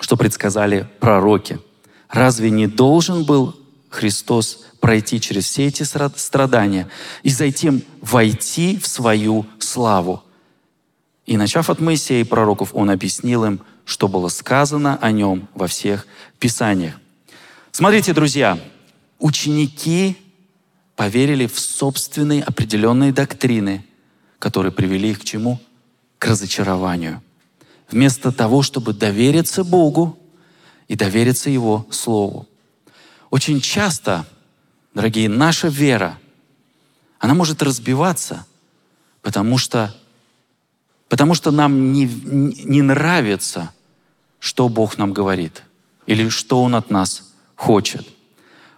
[0.00, 1.60] что предсказали пророки.
[2.08, 3.56] Разве не должен был
[3.88, 6.88] Христос пройти через все эти страдания
[7.22, 10.22] и затем войти в свою славу?
[11.26, 15.66] И начав от Моисея и пророков, он объяснил им, что было сказано о нем во
[15.66, 16.06] всех
[16.38, 16.94] Писаниях.
[17.70, 18.58] Смотрите, друзья,
[19.18, 20.16] ученики
[20.96, 23.84] поверили в собственные определенные доктрины,
[24.38, 25.60] которые привели их к чему?
[26.18, 27.22] К разочарованию.
[27.90, 30.18] Вместо того, чтобы довериться Богу
[30.88, 32.48] и довериться Его Слову.
[33.30, 34.26] Очень часто,
[34.94, 36.18] дорогие, наша вера,
[37.18, 38.44] она может разбиваться,
[39.22, 39.94] потому что,
[41.12, 43.70] потому что нам не, не нравится,
[44.38, 45.62] что Бог нам говорит
[46.06, 48.08] или что Он от нас хочет.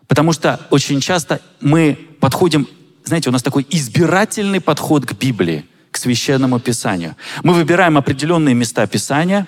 [0.09, 2.66] Потому что очень часто мы подходим,
[3.05, 7.14] знаете, у нас такой избирательный подход к Библии, к священному Писанию.
[7.44, 9.47] Мы выбираем определенные места Писания,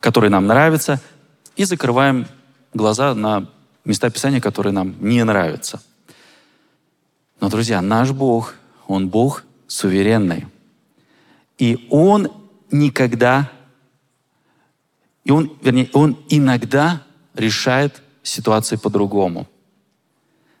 [0.00, 1.00] которые нам нравятся,
[1.54, 2.26] и закрываем
[2.74, 3.46] глаза на
[3.84, 5.80] места Писания, которые нам не нравятся.
[7.40, 8.56] Но, друзья, наш Бог,
[8.88, 10.48] Он Бог суверенный.
[11.58, 12.28] И Он
[12.70, 13.50] никогда,
[15.24, 17.02] и Он, вернее, Он иногда
[17.34, 19.46] решает ситуации по-другому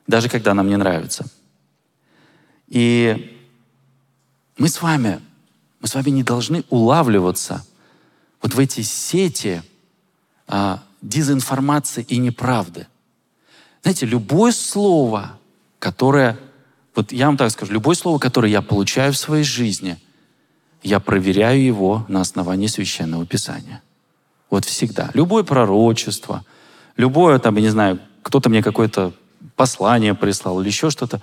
[0.06, 1.26] даже когда нам не нравится.
[2.68, 3.38] И
[4.56, 5.20] мы с вами,
[5.80, 7.64] мы с вами не должны улавливаться
[8.40, 9.62] вот в эти сети
[10.46, 12.86] а, дезинформации и неправды.
[13.82, 15.38] Знаете, любое слово,
[15.78, 16.38] которое,
[16.94, 19.98] вот я вам так скажу, любое слово, которое я получаю в своей жизни,
[20.82, 23.82] я проверяю его на основании Священного Писания.
[24.50, 25.10] Вот всегда.
[25.14, 26.44] Любое пророчество,
[26.96, 29.12] любое, там, я не знаю, кто-то мне какой-то
[29.56, 31.20] послание прислал или еще что-то,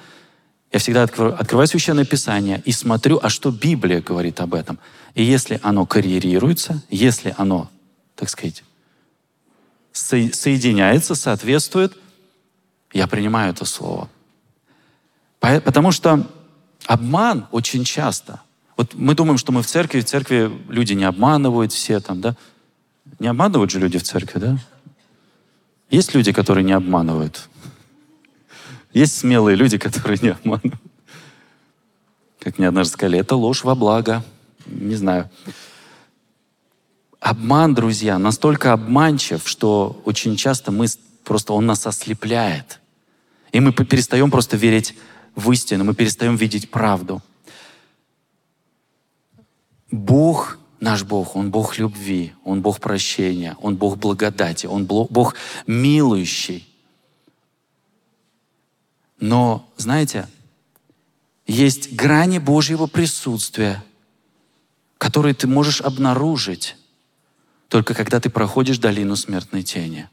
[0.71, 4.77] я всегда открываю Священное Писание и смотрю, а что Библия говорит об этом.
[5.15, 7.69] И если оно коррелируется, если оно,
[8.15, 8.63] так сказать,
[9.91, 11.97] со- соединяется, соответствует,
[12.93, 14.09] я принимаю это слово.
[15.39, 16.27] Потому что
[16.85, 18.41] обман очень часто.
[18.79, 22.37] Вот мы думаем, что мы в церкви, в церкви люди не обманывают все там, да?
[23.19, 24.57] Не обманывают же люди в церкви, да?
[25.89, 27.49] Есть люди, которые не обманывают.
[28.93, 30.79] Есть смелые люди, которые не обманывают.
[32.39, 34.23] Как мне однажды сказали, это ложь во благо.
[34.65, 35.29] Не знаю.
[37.19, 40.87] Обман, друзья, настолько обманчив, что очень часто мы
[41.25, 42.79] просто он нас ослепляет.
[43.51, 44.95] И мы перестаем просто верить
[45.35, 47.21] в истину, мы перестаем видеть правду.
[49.91, 55.35] Бог, наш Бог, Он Бог любви, Он Бог прощения, Он Бог благодати, Он Бог
[55.67, 56.67] милующий.
[59.19, 60.27] Но, знаете,
[61.45, 63.83] есть грани Божьего присутствия,
[64.97, 66.75] которые ты можешь обнаружить
[67.69, 70.09] только когда ты проходишь долину смертной тени.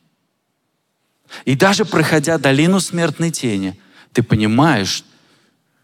[1.45, 3.81] И даже проходя долину смертной тени,
[4.12, 5.05] ты понимаешь,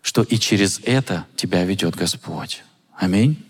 [0.03, 2.63] что и через это тебя ведет Господь.
[2.97, 3.45] Аминь.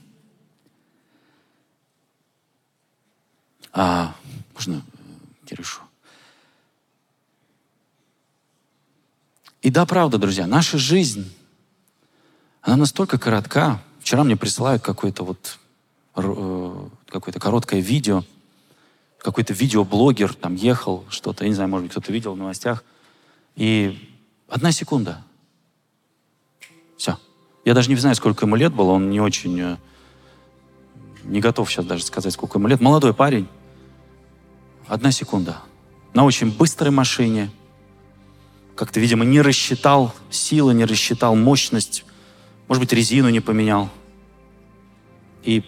[3.73, 4.15] А,
[4.55, 4.83] можно
[5.47, 5.81] Кирюшу?
[9.63, 11.33] И да, правда, друзья, наша жизнь,
[12.61, 13.81] она настолько коротка.
[14.01, 15.59] Вчера мне присылают какое-то вот
[16.17, 18.25] э, какое-то короткое видео,
[19.19, 22.83] какой-то видеоблогер там ехал, что-то, я не знаю, может быть, кто-то видел в новостях,
[23.55, 25.25] и одна секунда.
[26.97, 27.17] Все.
[27.65, 29.77] Я даже не знаю, сколько ему лет было, он не очень, э,
[31.23, 32.81] не готов сейчас даже сказать, сколько ему лет.
[32.81, 33.47] Молодой парень.
[34.93, 35.57] Одна секунда.
[36.13, 37.51] На очень быстрой машине–
[38.77, 42.05] как-то, видимо, не рассчитал силы, не рассчитал мощность,
[42.69, 43.89] может быть, резину не поменял.
[45.45, 45.65] И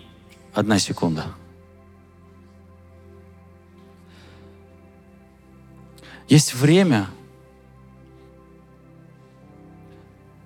[0.53, 1.25] одна секунда.
[6.29, 7.09] Есть время,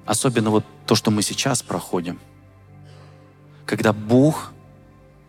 [0.07, 2.21] особенно вот то, что мы сейчас проходим,
[3.67, 4.53] когда Бог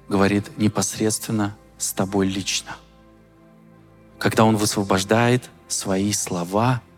[0.08, 2.76] говорит непосредственно с тобой лично.
[4.20, 6.82] Когда Он высвобождает свои слова–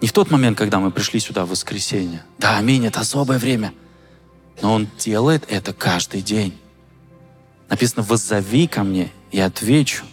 [0.00, 2.22] не в тот момент, когда мы пришли сюда в воскресенье.
[2.38, 3.72] Да, аминь, это особое время.
[4.60, 6.58] Но Он делает это каждый день.
[7.68, 10.04] Написано, «Воззови ко мне, и отвечу».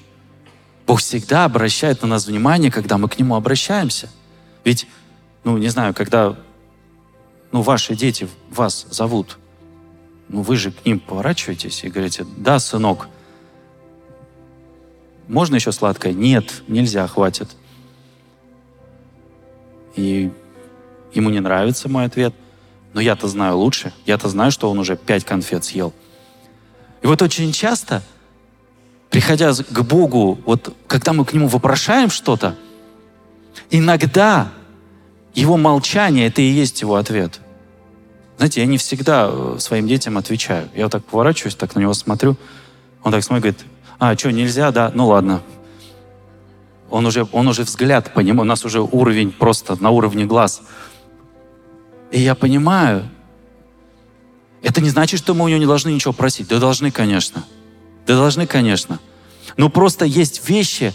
[0.87, 4.09] Бог всегда обращает на нас внимание, когда мы к Нему обращаемся.
[4.63, 4.87] Ведь,
[5.43, 6.37] ну, не знаю, когда
[7.51, 9.37] ну, ваши дети вас зовут,
[10.29, 13.07] ну, вы же к ним поворачиваетесь и говорите, да, сынок,
[15.27, 16.13] можно еще сладкое?
[16.13, 17.49] Нет, нельзя, хватит.
[19.95, 20.31] И,
[21.13, 22.33] ему не нравится мой ответ,
[22.93, 25.93] но я-то знаю лучше, я-то знаю, что он уже пять конфет съел.
[27.01, 28.01] И вот очень часто,
[29.09, 32.55] приходя к Богу, вот когда мы к Нему вопрошаем что-то,
[33.69, 34.51] иногда
[35.33, 37.39] Его молчание— это и есть Его ответ.
[38.37, 40.69] Знаете, я не всегда э, своим детям отвечаю.
[40.73, 42.35] Я вот так поворачиваюсь, так на него смотрю,
[43.03, 44.91] он так смотрит, говорит, а, что, нельзя, да?
[44.93, 45.41] Ну ладно.
[46.89, 50.61] Он уже, он уже взгляд понимает, у нас уже уровень просто на уровне глаз.
[52.11, 53.09] И я понимаю,
[54.61, 56.47] это не значит, что мы у него не должны ничего просить.
[56.47, 57.43] Да должны, конечно.
[58.05, 58.99] Да должны, конечно.
[59.57, 60.93] Но просто есть вещи,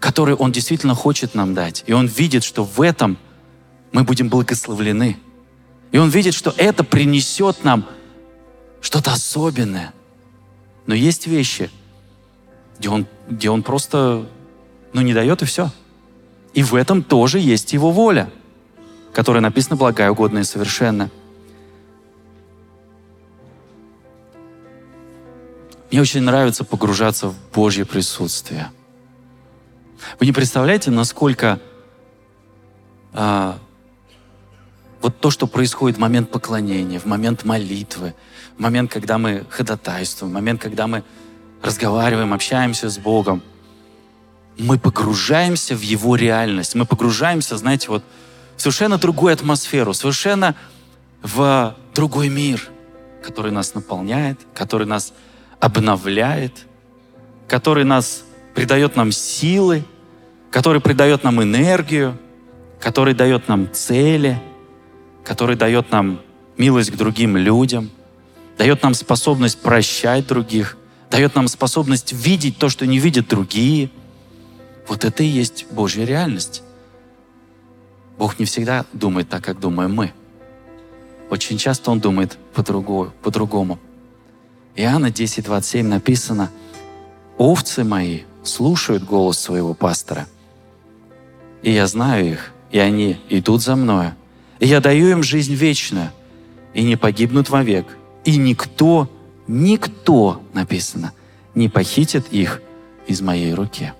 [0.00, 1.84] которые он действительно хочет нам дать.
[1.86, 3.18] И он видит, что в этом
[3.92, 5.18] мы будем благословлены.
[5.92, 7.86] И он видит, что это принесет нам
[8.80, 9.92] что-то особенное.
[10.86, 11.70] Но есть вещи,
[12.82, 14.26] где он, где он просто
[14.92, 15.70] ну, не дает и все.
[16.52, 18.28] И в этом тоже есть его воля,
[19.12, 21.08] которая написана благая, угодная и совершенная.
[25.92, 28.72] Мне очень нравится погружаться в Божье присутствие.
[30.18, 31.60] Вы не представляете, насколько
[33.12, 33.60] а,
[35.00, 38.14] вот то, что происходит в момент поклонения, в момент молитвы,
[38.56, 41.04] в момент, когда мы ходатайствуем, в момент, когда мы
[41.62, 43.42] разговариваем, общаемся с Богом,
[44.58, 46.74] мы погружаемся в Его реальность.
[46.74, 48.04] Мы погружаемся, знаете, вот
[48.56, 50.54] в совершенно другую атмосферу, совершенно
[51.22, 52.68] в другой мир,
[53.22, 55.12] который нас наполняет, который нас
[55.60, 56.66] обновляет,
[57.48, 59.84] который нас придает нам силы,
[60.50, 62.18] который придает нам энергию,
[62.80, 64.40] который дает нам цели,
[65.24, 66.20] который дает нам
[66.58, 67.90] милость к другим людям,
[68.58, 70.76] дает нам способность прощать других,
[71.12, 73.90] дает нам способность видеть то, что не видят другие.
[74.88, 76.62] Вот это и есть Божья реальность.
[78.18, 80.12] Бог не всегда думает так, как думаем мы.
[81.28, 83.78] Очень часто Он думает по-другому.
[84.74, 86.50] Иоанна 10:27 написано,
[87.36, 90.26] «Овцы мои слушают голос своего пастора,
[91.62, 94.14] и я знаю их, и они идут за мною,
[94.60, 96.10] и я даю им жизнь вечную,
[96.72, 97.86] и не погибнут вовек,
[98.24, 99.10] и никто,
[99.52, 101.12] никто, написано,
[101.54, 102.62] не похитит их
[103.06, 103.92] из моей руки».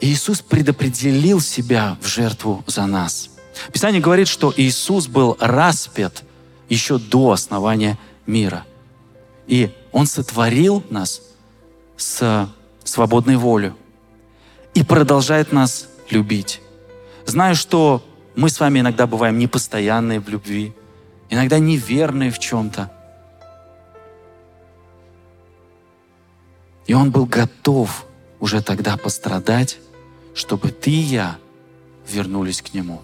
[0.00, 3.30] Иисус предопределил себя в жертву за нас–
[3.72, 6.22] Писание говорит, что Иисус был распят
[6.68, 8.64] еще до основания мира.
[9.46, 11.22] И Он сотворил нас
[11.96, 12.48] с
[12.84, 13.72] свободной волей
[14.74, 16.60] и продолжает нас любить.
[17.24, 20.74] Знаю, что мы с вами иногда бываем непостоянные в любви,
[21.30, 22.90] иногда неверные в чем-то.
[26.86, 28.06] И Он был готов
[28.38, 29.78] уже тогда пострадать,
[30.34, 31.38] чтобы ты и я
[32.08, 33.02] вернулись к Нему.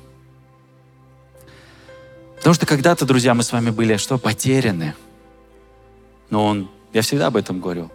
[2.36, 4.18] Потому что когда-то, друзья, мы с вами были что?
[4.18, 4.94] Потеряны.
[6.30, 7.90] Но Он, я всегда об этом говорю,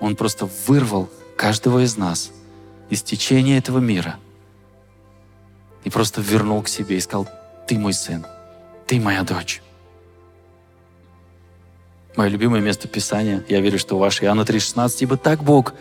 [0.00, 2.32] Он просто вырвал каждого из нас
[2.90, 4.18] из течения этого мира
[5.84, 7.28] и просто вернул к себе и сказал,
[7.66, 8.26] ты мой сын,
[8.90, 9.62] ты моя дочь.
[12.16, 15.74] Мое любимое место Писания, я верю, что ваше Иоанна 3,16, ибо так Бог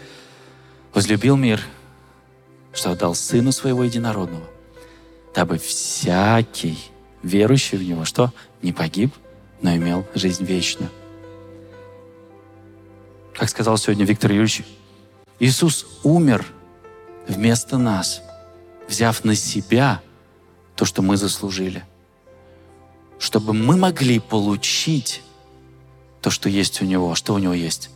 [0.93, 1.60] возлюбил мир,
[2.72, 4.45] что отдал Сыну Своего Единородного,
[5.34, 6.78] дабы всякий,
[7.24, 8.32] верующий в Него, что
[8.62, 9.12] не погиб,
[9.64, 10.91] но имел жизнь вечную.
[13.34, 14.66] Как сказал сегодня Виктор Юрьевич,
[15.39, 16.45] Иисус умер
[17.28, 18.22] вместо нас,
[18.88, 19.99] взяв на себя
[20.76, 21.84] то, что мы заслужили,
[23.20, 25.22] чтобы мы могли получить
[26.22, 27.13] то, что есть у Него.
[27.15, 27.91] Что у Него есть?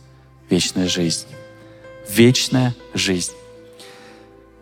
[0.48, 1.26] Вечная жизнь.
[2.08, 3.32] Вечная жизнь.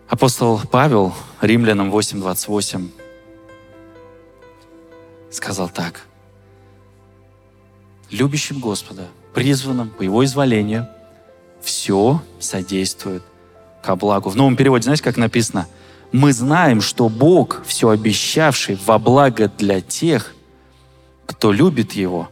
[0.08, 2.90] Апостол Павел, Римлянам 8.28,
[5.30, 6.06] сказал так.
[8.10, 10.86] Любящим Господа, призванным по Его изволению,
[11.62, 13.22] все содействует
[13.82, 14.28] ко благу.
[14.28, 15.66] В новом переводе, знаете, как написано?
[16.12, 20.34] Мы знаем, что Бог, все обещавший во благо для тех,
[21.26, 22.30] кто любит Его,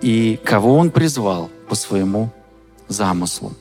[0.00, 2.30] и кого Он призвал по своему
[2.88, 3.52] замыслу.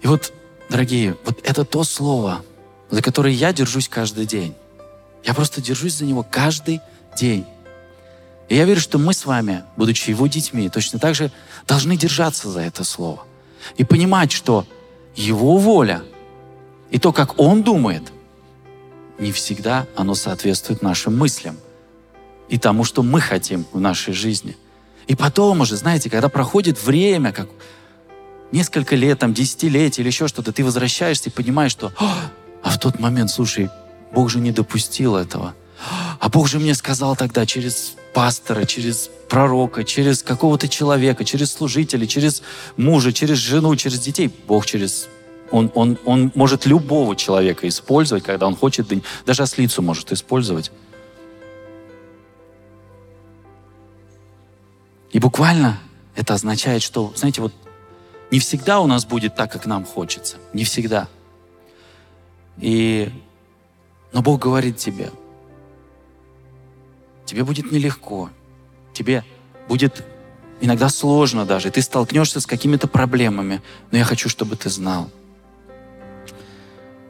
[0.00, 0.32] И вот,
[0.68, 2.42] дорогие, вот это то слово,
[2.90, 4.54] за которое я держусь каждый день.
[5.24, 6.80] Я просто держусь за него каждый
[7.16, 7.46] день.
[8.48, 11.30] И я верю, что мы с вами, будучи его детьми, точно так же
[11.66, 13.24] должны держаться за это слово.
[13.76, 14.66] И понимать, что
[15.14, 16.02] его воля
[16.90, 18.12] и то, как он думает,
[19.18, 21.56] не всегда оно соответствует нашим мыслям
[22.48, 24.56] и тому, что мы хотим в нашей жизни.
[25.06, 27.48] И потом уже, знаете, когда проходит время, как
[28.52, 31.92] несколько лет, там, десятилетия или еще что-то, ты возвращаешься и понимаешь, что
[32.62, 33.70] а в тот момент, слушай,
[34.12, 35.54] Бог же не допустил этого.
[36.20, 42.06] А Бог же мне сказал тогда через пастора, через пророка, через какого-то человека, через служителя,
[42.06, 42.42] через
[42.76, 44.30] мужа, через жену, через детей.
[44.46, 45.08] Бог через...
[45.50, 48.86] Он, он, он может любого человека использовать, когда он хочет,
[49.26, 50.70] даже ослицу может использовать.
[55.12, 55.78] И буквально
[56.16, 57.52] это означает, что, знаете, вот
[58.30, 60.38] не всегда у нас будет так, как нам хочется.
[60.52, 61.08] Не всегда.
[62.58, 63.12] И...
[64.12, 65.10] Но Бог говорит тебе,
[67.24, 68.30] тебе будет нелегко,
[68.92, 69.24] тебе
[69.68, 70.04] будет
[70.60, 75.10] иногда сложно даже, ты столкнешься с какими-то проблемами, но я хочу, чтобы ты знал,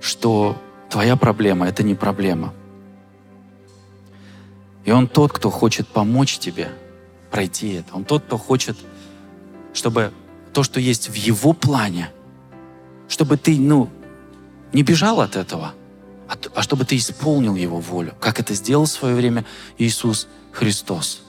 [0.01, 0.57] что
[0.91, 2.55] твоя проблема— это не проблема.
[4.85, 6.71] И Он тот, кто хочет помочь тебе
[7.33, 7.95] пройти это.
[7.97, 8.77] Он тот, кто хочет,
[9.73, 10.13] чтобы
[10.53, 12.11] то, что есть в Его плане,
[13.09, 13.89] чтобы ты, ну,
[14.73, 15.75] не бежал от этого,
[16.29, 19.45] а, а чтобы ты исполнил Его волю, как это сделал в свое время
[19.79, 21.23] Иисус Христос.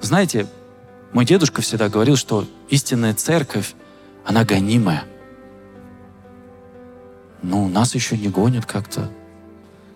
[0.00, 0.46] Знаете,
[1.12, 3.74] мой дедушка всегда говорил, что истинная церковь,
[4.24, 5.04] она гонимая.
[7.42, 9.10] Ну, нас еще не гонят как-то.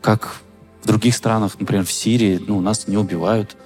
[0.02, 0.36] Как
[0.82, 3.56] в других странах, например, в Сирии, ну, нас не убивают.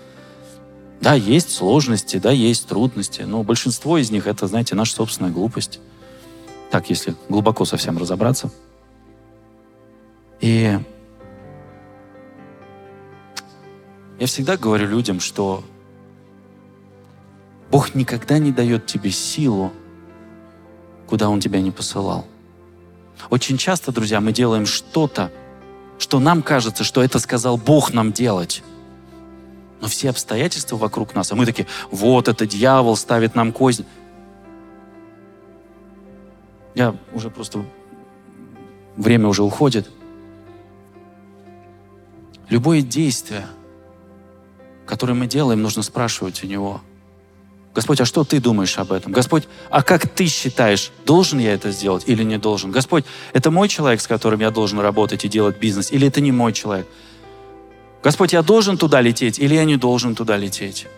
[1.02, 5.80] Да, есть сложности, да, есть трудности, но большинство из них это, знаете, наша собственная глупость.
[6.70, 8.52] Так, если глубоко совсем разобраться.
[10.40, 10.78] И
[14.20, 15.64] я всегда говорю людям, что
[17.72, 19.72] Бог никогда не дает тебе силу,
[21.08, 22.26] куда Он тебя не посылал.
[23.28, 25.32] Очень часто, друзья, мы делаем что-то,
[25.98, 28.62] что нам кажется, что это сказал Бог нам делать.
[29.82, 33.84] Но все обстоятельства вокруг нас, а мы такие, вот это дьявол ставит нам кознь.
[36.76, 37.64] Я уже просто...
[38.96, 39.90] Время уже уходит.
[42.48, 43.44] Любое действие,
[44.86, 46.80] которое мы делаем, нужно спрашивать у Него.
[47.74, 49.10] Господь, а что ты думаешь об этом?
[49.10, 52.70] Господь, а как ты считаешь, должен я это сделать или не должен?
[52.70, 56.30] Господь, это мой человек, с которым я должен работать и делать бизнес, или это не
[56.30, 56.86] мой человек?
[58.02, 60.88] Господь, я должен туда лететь или я не должен туда лететь?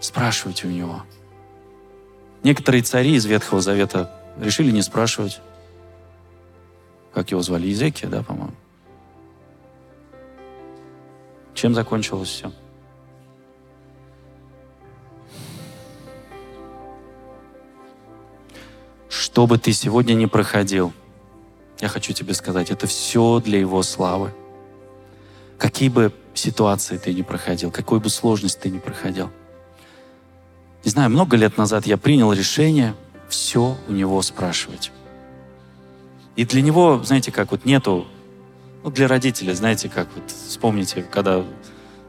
[0.00, 1.02] Спрашивайте у Него.
[2.42, 5.40] Некоторые цари из Ветхого Завета решили не спрашивать.
[7.12, 7.66] Как его звали?
[7.66, 8.54] Езекия, да, по-моему?
[11.54, 12.52] Чем закончилось все?
[19.08, 20.92] Что бы ты сегодня не проходил,
[21.82, 24.32] я хочу тебе сказать, это все для Его славы.
[25.58, 29.30] Какие бы ситуации ты ни проходил, какой бы сложность ты ни проходил–
[30.84, 32.94] не знаю, много лет назад я принял решение
[33.28, 34.90] все у него спрашивать.
[36.34, 38.06] И для него, знаете, как вот нету,
[38.82, 41.44] ну, для родителей, знаете, как вот, вспомните, когда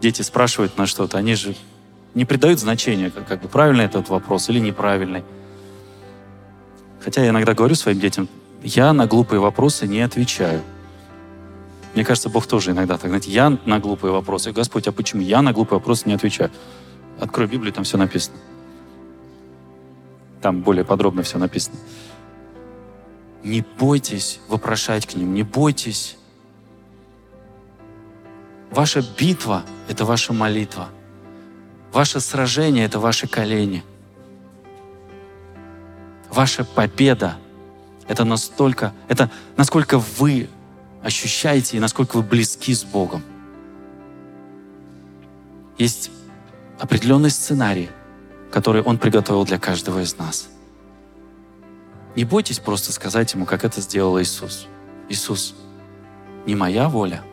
[0.01, 1.55] дети спрашивают на что-то, они же
[2.15, 5.23] не придают значения, как, как бы правильный этот вопрос или неправильный.
[6.99, 8.27] Хотя я иногда говорю своим детям,
[8.63, 10.61] я на глупые вопросы не отвечаю.
[11.93, 14.51] Мне кажется, Бог тоже иногда так, знаете, я на глупые вопросы.
[14.51, 16.49] Господь, а почему я на глупые вопросы не отвечаю?
[17.19, 18.37] Открой Библию, там все написано.
[20.41, 21.77] Там более подробно все написано.
[23.43, 26.17] Не бойтесь вопрошать к ним, не бойтесь.
[28.71, 30.89] Ваша битва— это ваша молитва.
[31.91, 33.83] Ваше сражение— это ваши колени.
[36.31, 37.37] Ваша победа—
[38.07, 40.49] это настолько, это насколько вы
[41.01, 43.23] ощущаете и насколько вы близки с Богом.
[45.77, 46.11] Есть
[46.79, 47.89] определенный сценарий—
[48.53, 50.47] который Он приготовил для каждого из нас.
[52.15, 54.67] Не бойтесь просто сказать Ему, как это сделал Иисус.
[55.09, 55.55] Иисус,
[56.45, 57.23] не моя воля,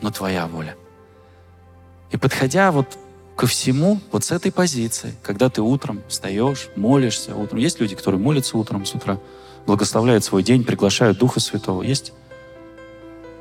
[0.00, 0.76] но Твоя воля.
[2.12, 2.96] И подходя вот
[3.36, 7.58] ко всему вот с этой позиции, когда ты утром встаешь, молишься утром.
[7.58, 9.18] Есть люди, которые молятся утром с утра,
[9.66, 11.82] благословляют свой день, приглашают Духа Святого.
[11.82, 12.12] Есть?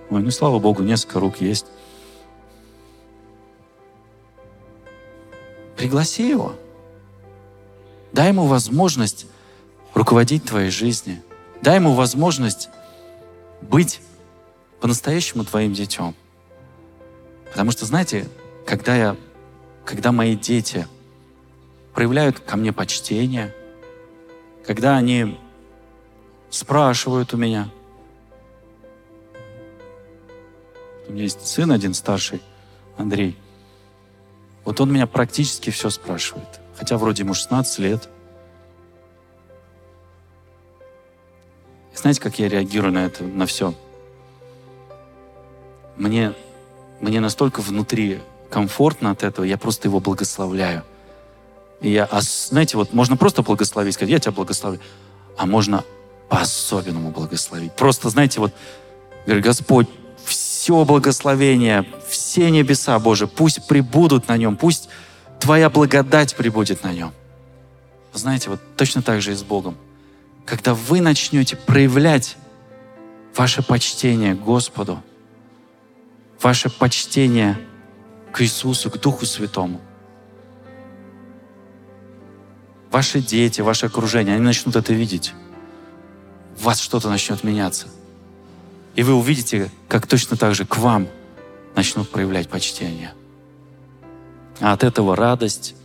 [0.10, 1.66] Ой, ну слава Богу, несколько рук есть.
[5.78, 6.54] Пригласи его.
[8.12, 9.26] Дай ему возможность
[9.94, 11.22] руководить твоей жизнью.
[11.62, 12.70] Дай ему возможность
[13.62, 14.02] быть
[14.80, 16.16] по-настоящему твоим детем.
[17.50, 18.28] Потому что, знаете,
[18.66, 19.16] когда, я,
[19.86, 20.88] когда мои дети
[21.94, 23.54] проявляют ко мне почтение,
[24.66, 25.38] когда они
[26.52, 27.70] спрашивают у меня,
[31.08, 32.42] у меня есть сын один старший,
[32.98, 33.38] Андрей,
[34.64, 36.60] вот он меня практически все спрашивает.
[36.78, 38.10] хотя вроде ему 16 лет.
[41.94, 43.76] И знаете, как я реагирую на это, на все?
[45.96, 46.34] Мне,
[47.00, 50.84] мне настолько внутри комфортно от этого, я просто его благословляю.
[51.82, 54.80] И я, а, знаете, вот можно просто благословить, сказать, я тебя благословлю,
[55.38, 55.84] а можно
[56.32, 57.74] по-особенному благословить.
[57.74, 58.54] Просто, знаете, вот,
[59.26, 59.88] говорю, Господь,
[60.24, 64.88] все благословение, все небеса, Боже, пусть прибудут на нем, пусть
[65.42, 67.12] Твоя благодать прибудет на нем.
[68.14, 69.76] Знаете, вот точно так же и с Богом.
[70.46, 72.38] Когда вы начнете проявлять
[73.36, 75.04] ваше почтение Господу,
[76.42, 77.60] ваше почтение
[78.32, 79.82] к Иисусу, к Духу Святому,
[82.90, 85.34] ваши дети, ваше окружение, они начнут это видеть.
[86.60, 87.88] У вас что-то начнет меняться.
[88.96, 91.08] И вы увидите, как точно так же к вам
[91.76, 93.14] начнут проявлять почтение.
[94.60, 95.76] А от этого радость,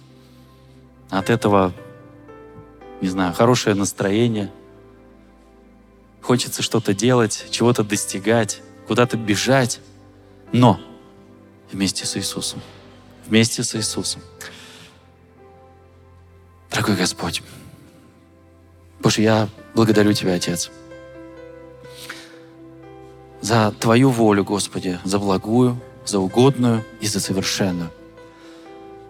[1.11, 1.73] от этого,
[3.01, 4.51] не знаю, хорошее настроение.
[6.21, 9.81] Хочется что-то делать, чего-то достигать, куда-то бежать,
[10.53, 10.81] но
[11.71, 12.61] вместе с Иисусом.
[13.27, 14.23] Вместе с Иисусом.
[16.71, 17.43] Дорогой Господь,
[19.01, 20.71] Боже, я благодарю Тебя, Отец,
[23.43, 27.91] за Твою волю, Господи, за благую, за угодную и за совершенную.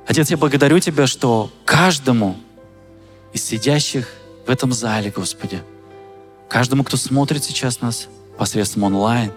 [0.07, 2.37] Отец, я благодарю Тебя, что каждому
[3.33, 4.12] из сидящих
[4.47, 5.62] в этом зале, Господи,
[6.49, 9.33] каждому, кто смотрит сейчас нас посредством онлайн,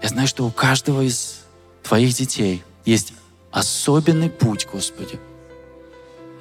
[0.00, 1.40] я знаю, что у каждого из
[1.82, 3.12] Твоих детей есть
[3.50, 5.18] особенный путь, Господи.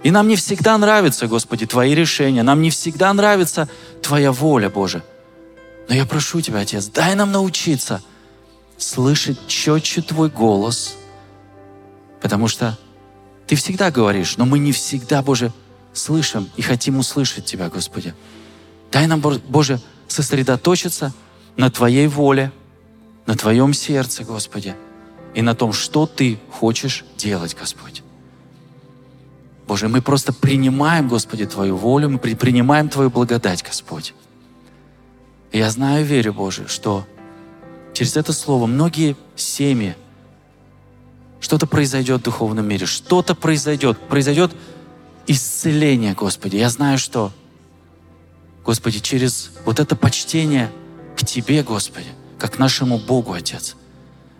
[0.05, 3.67] И нам не всегда нравятся, Господи, Твои решения, нам не всегда нравится
[4.01, 5.03] Твоя воля, Боже.
[5.89, 8.01] Но я прошу Тебя, Отец, дай нам научиться
[8.77, 10.95] слышать четче Твой голос–
[12.25, 12.75] Потому что
[13.45, 15.53] Ты всегда говоришь, но мы не всегда, Боже,
[15.93, 18.15] слышим и хотим услышать Тебя, Господи.
[18.91, 21.13] Дай нам, Боже, сосредоточиться
[21.55, 22.51] на Твоей воле,
[23.27, 24.75] на Твоем сердце, Господи,
[25.35, 28.01] и на том, что Ты хочешь делать, Господь.
[29.67, 34.13] Боже, мы просто принимаем, Господи, Твою волю, мы принимаем Твою благодать, Господь.
[35.51, 37.07] И я знаю, верю, Боже, что
[37.93, 39.95] через это слово многие семьи
[41.39, 44.51] что-то произойдет в духовном мире, что-то произойдет, произойдет
[45.27, 46.57] исцеление, Господи.
[46.57, 47.31] Я знаю, что,
[48.63, 50.71] Господи, через вот это почтение
[51.17, 53.75] к Тебе, Господи, как к нашему Богу, Отец.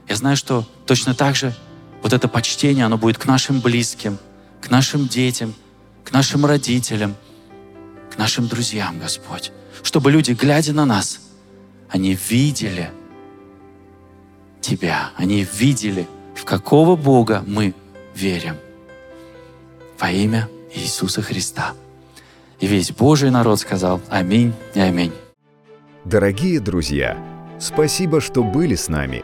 [0.08, 1.56] Я знаю, что точно так же
[2.04, 4.20] вот это почтение, оно будет к нашим близким,
[4.66, 5.54] к нашим детям,
[6.04, 7.16] к нашим родителям,
[8.12, 9.52] к нашим друзьям, Господь.
[9.84, 11.20] Чтобы люди, глядя на нас,
[11.90, 12.90] они видели
[14.62, 17.76] Тебя, они видели в какого Бога мы
[18.16, 18.56] верим.
[20.00, 21.74] Во имя Иисуса Христа.
[22.60, 25.14] И весь Божий народ сказал Аминь и Аминь.
[26.06, 27.16] Дорогие друзья,
[27.60, 29.24] спасибо, что были с нами.